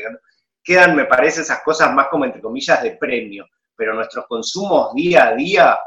quedan, 0.63 0.95
me 0.95 1.03
parece, 1.03 1.41
esas 1.41 1.61
cosas 1.63 1.93
más 1.93 2.07
como 2.07 2.23
entre 2.23 2.41
comillas 2.41 2.81
de 2.81 2.91
premio, 2.91 3.45
pero 3.75 3.93
nuestros 3.93 4.25
consumos 4.25 4.93
día 4.93 5.27
a 5.27 5.35
día, 5.35 5.77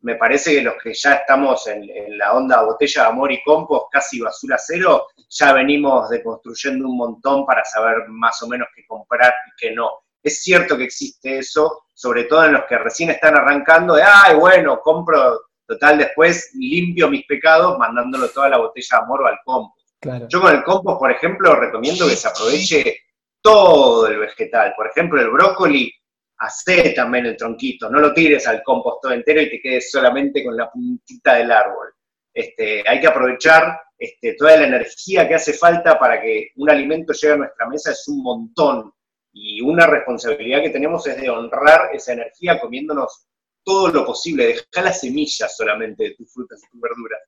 me 0.00 0.16
parece 0.16 0.54
que 0.54 0.60
los 0.60 0.74
que 0.82 0.92
ya 0.92 1.14
estamos 1.14 1.66
en, 1.66 1.88
la 2.18 2.34
onda 2.34 2.62
botella 2.62 3.04
de 3.04 3.08
amor 3.08 3.32
y 3.32 3.42
compost, 3.42 3.86
casi 3.90 4.20
basura 4.20 4.58
cero, 4.58 5.06
ya 5.30 5.54
venimos 5.54 6.10
deconstruyendo 6.10 6.86
un 6.86 6.98
montón 6.98 7.46
para 7.46 7.64
saber 7.64 8.06
más 8.08 8.42
o 8.42 8.48
menos 8.48 8.68
qué 8.76 8.84
comprar 8.86 9.32
y 9.46 9.50
qué 9.56 9.74
no. 9.74 9.92
Es 10.22 10.42
cierto 10.42 10.76
que 10.76 10.84
existe 10.84 11.38
eso, 11.38 11.84
sobre 11.94 12.24
todo 12.24 12.44
en 12.44 12.52
los 12.52 12.66
que 12.66 12.76
recién 12.76 13.08
están 13.08 13.34
arrancando, 13.34 13.94
de, 13.94 14.02
ay, 14.02 14.34
bueno, 14.36 14.78
compro 14.82 15.40
Total, 15.66 15.98
después 15.98 16.50
limpio 16.54 17.10
mis 17.10 17.26
pecados 17.26 17.76
mandándolo 17.78 18.28
toda 18.28 18.48
la 18.48 18.58
botella 18.58 18.98
de 18.98 19.04
amor 19.04 19.26
al 19.26 19.38
compost. 19.44 19.86
Yo 20.28 20.40
con 20.40 20.54
el 20.54 20.62
compost, 20.62 20.98
por 20.98 21.10
ejemplo, 21.10 21.56
recomiendo 21.56 22.06
que 22.08 22.14
se 22.14 22.28
aproveche 22.28 23.00
todo 23.42 24.06
el 24.06 24.18
vegetal. 24.18 24.74
Por 24.76 24.88
ejemplo, 24.88 25.20
el 25.20 25.30
brócoli, 25.30 25.92
hace 26.38 26.90
también 26.90 27.26
el 27.26 27.36
tronquito, 27.36 27.90
no 27.90 27.98
lo 27.98 28.12
tires 28.12 28.46
al 28.46 28.62
compost 28.62 29.02
todo 29.02 29.12
entero 29.12 29.40
y 29.40 29.50
te 29.50 29.60
quedes 29.60 29.90
solamente 29.90 30.44
con 30.44 30.56
la 30.56 30.70
puntita 30.70 31.34
del 31.34 31.50
árbol. 31.50 31.92
Este, 32.32 32.84
hay 32.86 33.00
que 33.00 33.06
aprovechar 33.06 33.80
este, 33.98 34.34
toda 34.34 34.56
la 34.58 34.66
energía 34.66 35.26
que 35.26 35.34
hace 35.34 35.54
falta 35.54 35.98
para 35.98 36.20
que 36.20 36.50
un 36.56 36.70
alimento 36.70 37.12
llegue 37.12 37.34
a 37.34 37.38
nuestra 37.38 37.66
mesa, 37.68 37.92
es 37.92 38.06
un 38.08 38.22
montón. 38.22 38.92
Y 39.32 39.60
una 39.60 39.86
responsabilidad 39.86 40.62
que 40.62 40.70
tenemos 40.70 41.06
es 41.06 41.20
de 41.20 41.30
honrar 41.30 41.94
esa 41.94 42.12
energía 42.12 42.60
comiéndonos 42.60 43.26
todo 43.66 43.88
lo 43.88 44.06
posible, 44.06 44.46
deja 44.46 44.82
las 44.82 45.00
semillas 45.00 45.56
solamente 45.56 46.04
de 46.04 46.14
tus 46.14 46.32
frutas 46.32 46.62
y 46.62 46.70
tus 46.70 46.80
verduras. 46.80 47.20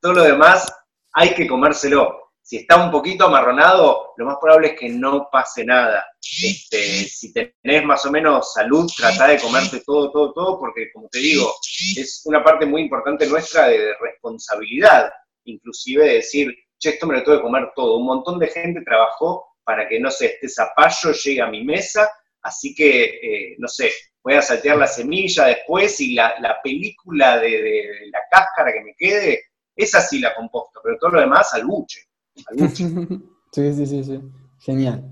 Todo 0.00 0.14
lo 0.14 0.22
demás 0.24 0.66
hay 1.12 1.34
que 1.34 1.46
comérselo. 1.46 2.32
Si 2.42 2.58
está 2.58 2.84
un 2.84 2.90
poquito 2.90 3.26
amarronado, 3.26 4.12
lo 4.16 4.26
más 4.26 4.36
probable 4.40 4.68
es 4.68 4.78
que 4.78 4.88
no 4.88 5.28
pase 5.30 5.64
nada. 5.64 6.04
Este, 6.20 7.04
si 7.04 7.32
tenés 7.32 7.84
más 7.84 8.04
o 8.04 8.10
menos 8.10 8.52
salud, 8.52 8.90
trata 8.94 9.28
de 9.28 9.40
comerte 9.40 9.82
todo, 9.86 10.10
todo, 10.10 10.32
todo, 10.32 10.58
porque 10.58 10.90
como 10.92 11.08
te 11.08 11.20
digo, 11.20 11.54
es 11.96 12.22
una 12.24 12.42
parte 12.42 12.66
muy 12.66 12.82
importante 12.82 13.26
nuestra 13.26 13.68
de 13.68 13.94
responsabilidad, 13.98 15.10
inclusive 15.44 16.04
de 16.04 16.14
decir, 16.14 16.54
che, 16.76 16.90
esto 16.90 17.06
me 17.06 17.14
lo 17.14 17.22
tengo 17.22 17.38
que 17.38 17.44
comer 17.44 17.70
todo. 17.74 17.98
Un 17.98 18.06
montón 18.06 18.38
de 18.40 18.48
gente 18.48 18.82
trabajó 18.82 19.46
para 19.62 19.88
que, 19.88 20.00
no 20.00 20.10
sé, 20.10 20.26
este 20.34 20.48
zapallo 20.48 21.12
llegue 21.12 21.40
a 21.40 21.46
mi 21.46 21.64
mesa, 21.64 22.10
así 22.42 22.74
que, 22.74 23.04
eh, 23.04 23.56
no 23.58 23.68
sé, 23.68 23.92
voy 24.24 24.34
a 24.34 24.42
saltear 24.42 24.78
la 24.78 24.86
semilla 24.86 25.44
después 25.44 26.00
y 26.00 26.14
la, 26.14 26.34
película 26.62 27.38
de, 27.38 28.08
la 28.10 28.20
cáscara 28.30 28.72
que 28.72 28.82
me 28.82 28.94
quede, 28.96 29.42
esa 29.76 30.00
sí 30.00 30.18
la 30.18 30.34
composto, 30.34 30.80
pero 30.82 30.96
todo 30.98 31.10
lo 31.10 31.20
demás 31.20 31.52
al 31.52 31.66
buche. 31.66 32.00
sí, 32.74 33.74
sí, 33.74 33.86
sí, 33.86 34.02
sí. 34.02 34.20
Genial. 34.60 35.04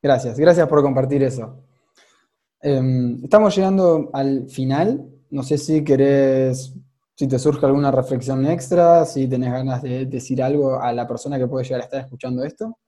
Gracias, 0.00 0.38
gracias 0.38 0.68
por 0.68 0.80
compartir 0.80 1.24
eso. 1.24 1.64
Em, 2.60 3.24
estamos 3.24 3.54
llegando 3.54 4.10
al 4.12 4.48
final. 4.48 5.08
No 5.30 5.42
sé 5.42 5.58
si 5.58 5.82
querés, 5.82 6.72
si 7.16 7.26
te 7.26 7.38
surge 7.38 7.66
alguna 7.66 7.90
reflexión 7.90 8.46
extra, 8.46 9.04
si 9.04 9.28
tenés 9.28 9.52
ganas 9.52 9.82
de 9.82 10.06
decir 10.06 10.40
algo 10.40 10.80
a 10.80 10.92
la 10.92 11.06
persona 11.08 11.36
que 11.36 11.48
puede 11.48 11.64
llegar 11.64 11.80
a 11.80 11.84
estar 11.84 12.00
escuchando 12.00 12.44
esto. 12.44 12.78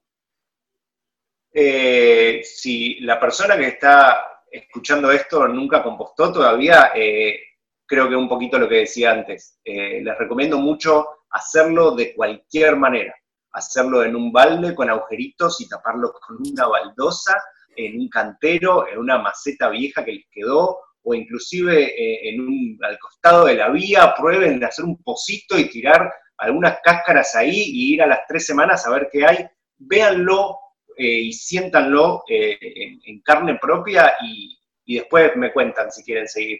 Eh, 1.52 2.42
si 2.44 3.00
la 3.00 3.18
persona 3.18 3.56
que 3.56 3.68
está 3.68 4.33
escuchando 4.54 5.10
esto 5.10 5.46
nunca 5.48 5.82
compostó 5.82 6.32
todavía, 6.32 6.92
eh, 6.94 7.38
creo 7.86 8.08
que 8.08 8.16
un 8.16 8.28
poquito 8.28 8.58
lo 8.58 8.68
que 8.68 8.76
decía 8.76 9.10
antes. 9.10 9.58
Eh, 9.64 10.00
les 10.02 10.18
recomiendo 10.18 10.58
mucho 10.58 11.06
hacerlo 11.30 11.92
de 11.92 12.14
cualquier 12.14 12.76
manera. 12.76 13.14
Hacerlo 13.52 14.04
en 14.04 14.16
un 14.16 14.32
balde 14.32 14.74
con 14.74 14.90
agujeritos 14.90 15.60
y 15.60 15.68
taparlo 15.68 16.12
con 16.12 16.38
una 16.48 16.66
baldosa, 16.66 17.40
en 17.76 17.98
un 17.98 18.08
cantero, 18.08 18.88
en 18.88 18.98
una 18.98 19.18
maceta 19.18 19.68
vieja 19.68 20.04
que 20.04 20.12
les 20.12 20.26
quedó, 20.30 20.78
o 21.02 21.14
inclusive 21.14 21.84
eh, 21.84 22.30
en 22.30 22.40
un, 22.40 22.78
al 22.82 22.98
costado 22.98 23.46
de 23.46 23.54
la 23.54 23.68
vía, 23.70 24.14
prueben 24.16 24.60
de 24.60 24.66
hacer 24.66 24.84
un 24.84 25.02
pocito 25.02 25.58
y 25.58 25.68
tirar 25.68 26.12
algunas 26.38 26.78
cáscaras 26.82 27.34
ahí 27.34 27.60
y 27.66 27.94
ir 27.94 28.02
a 28.02 28.06
las 28.06 28.20
tres 28.26 28.46
semanas 28.46 28.86
a 28.86 28.90
ver 28.90 29.08
qué 29.12 29.26
hay. 29.26 29.46
Véanlo 29.76 30.58
eh, 30.96 31.20
y 31.20 31.32
siéntanlo 31.32 32.24
eh, 32.28 32.56
en, 33.04 33.20
carne 33.20 33.58
propia 33.60 34.14
y, 34.22 34.58
después 34.86 35.34
me 35.36 35.52
cuentan 35.52 35.90
si 35.90 36.04
quieren 36.04 36.28
seguir 36.28 36.58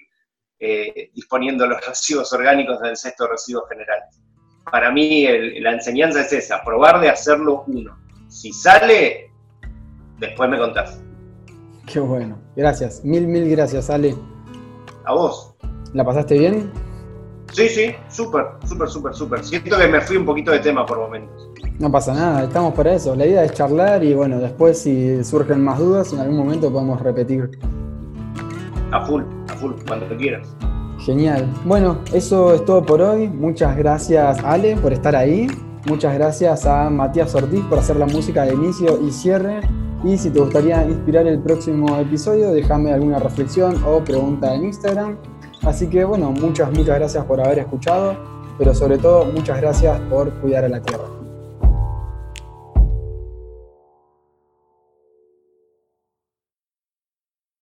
eh, 0.59 1.11
disponiendo 1.15 1.67
los 1.67 1.85
residuos 1.87 2.33
orgánicos 2.33 2.81
del 2.81 2.97
cesto 2.97 3.25
de 3.25 3.31
residuos 3.31 3.69
generales. 3.69 4.21
Para 4.71 4.91
mí 4.91 5.27
la 5.61 5.73
enseñanza 5.73 6.23
es 6.23 6.33
esa, 6.33 6.65
probar 6.65 7.01
de 7.01 7.11
hacerlo 7.11 7.65
uno. 7.67 7.99
Si 8.29 8.51
sale, 8.53 9.31
después 10.19 10.49
me 10.49 10.59
contás. 10.59 11.01
Qué 11.87 12.01
bueno. 12.01 12.41
Gracias. 12.57 13.05
Mil, 13.05 13.27
mil 13.27 13.49
gracias, 13.51 13.91
Ale. 13.91 14.15
A 15.05 15.13
vos. 15.13 15.55
¿La 15.93 16.03
pasaste 16.03 16.39
bien? 16.39 16.73
Sí, 17.53 17.69
sí, 17.69 17.95
súper, 18.09 18.47
súper, 18.67 18.89
súper, 18.89 19.15
súper. 19.15 19.45
Siento 19.45 19.79
que 19.79 19.87
me 19.87 20.01
fui 20.01 20.17
un 20.17 20.25
poquito 20.25 20.51
de 20.51 20.59
tema 20.59 20.85
por 20.85 20.99
momentos. 20.99 21.51
No 21.79 21.91
pasa 21.91 22.15
nada, 22.15 22.45
estamos 22.45 22.73
para 22.75 22.95
eso. 22.95 23.17
La 23.17 23.27
idea 23.27 23.45
es 23.45 23.53
charlar 23.53 24.05
y 24.05 24.15
bueno, 24.15 24.39
después 24.39 24.79
si 24.79 25.25
surgen 25.25 25.63
más 25.65 25.79
dudas, 25.79 26.13
en 26.13 26.21
algún 26.21 26.37
momento 26.37 26.71
podemos 26.71 27.01
repetir. 27.01 27.59
A 28.93 29.05
full, 29.05 29.23
a 29.49 29.55
full, 29.55 29.73
cuando 29.87 30.07
te 30.07 30.17
quieras. 30.17 30.55
Genial. 31.01 31.53
Bueno, 31.65 31.99
eso 32.13 32.55
es 32.55 32.65
todo 32.65 32.83
por 32.85 33.03
hoy. 33.03 33.29
Muchas 33.29 33.77
gracias 33.77 34.43
Ale 34.45 34.77
por 34.77 34.93
estar 34.93 35.17
ahí. 35.17 35.49
Muchas 35.87 36.15
gracias 36.15 36.65
a 36.65 36.89
Matías 36.89 37.35
Ortiz 37.35 37.63
por 37.65 37.79
hacer 37.81 37.97
la 37.97 38.07
música 38.07 38.45
de 38.45 38.55
inicio 38.55 39.01
y 39.03 39.11
cierre. 39.11 39.61
Y 40.05 40.17
si 40.17 40.31
te 40.31 40.39
gustaría 40.39 40.85
inspirar 40.85 41.27
el 41.27 41.41
próximo 41.41 41.97
episodio, 41.99 42.53
déjame 42.53 42.93
alguna 42.93 43.19
reflexión 43.19 43.83
o 43.85 43.99
pregunta 43.99 44.55
en 44.55 44.65
Instagram. 44.65 45.17
Así 45.63 45.89
que 45.89 46.05
bueno, 46.05 46.31
muchas, 46.31 46.71
muchas 46.71 46.99
gracias 46.99 47.25
por 47.25 47.41
haber 47.41 47.59
escuchado, 47.59 48.17
pero 48.59 48.75
sobre 48.75 48.99
todo 48.99 49.25
muchas 49.27 49.61
gracias 49.61 49.99
por 50.11 50.31
cuidar 50.35 50.65
a 50.65 50.69
la 50.69 50.81
tierra. 50.81 51.24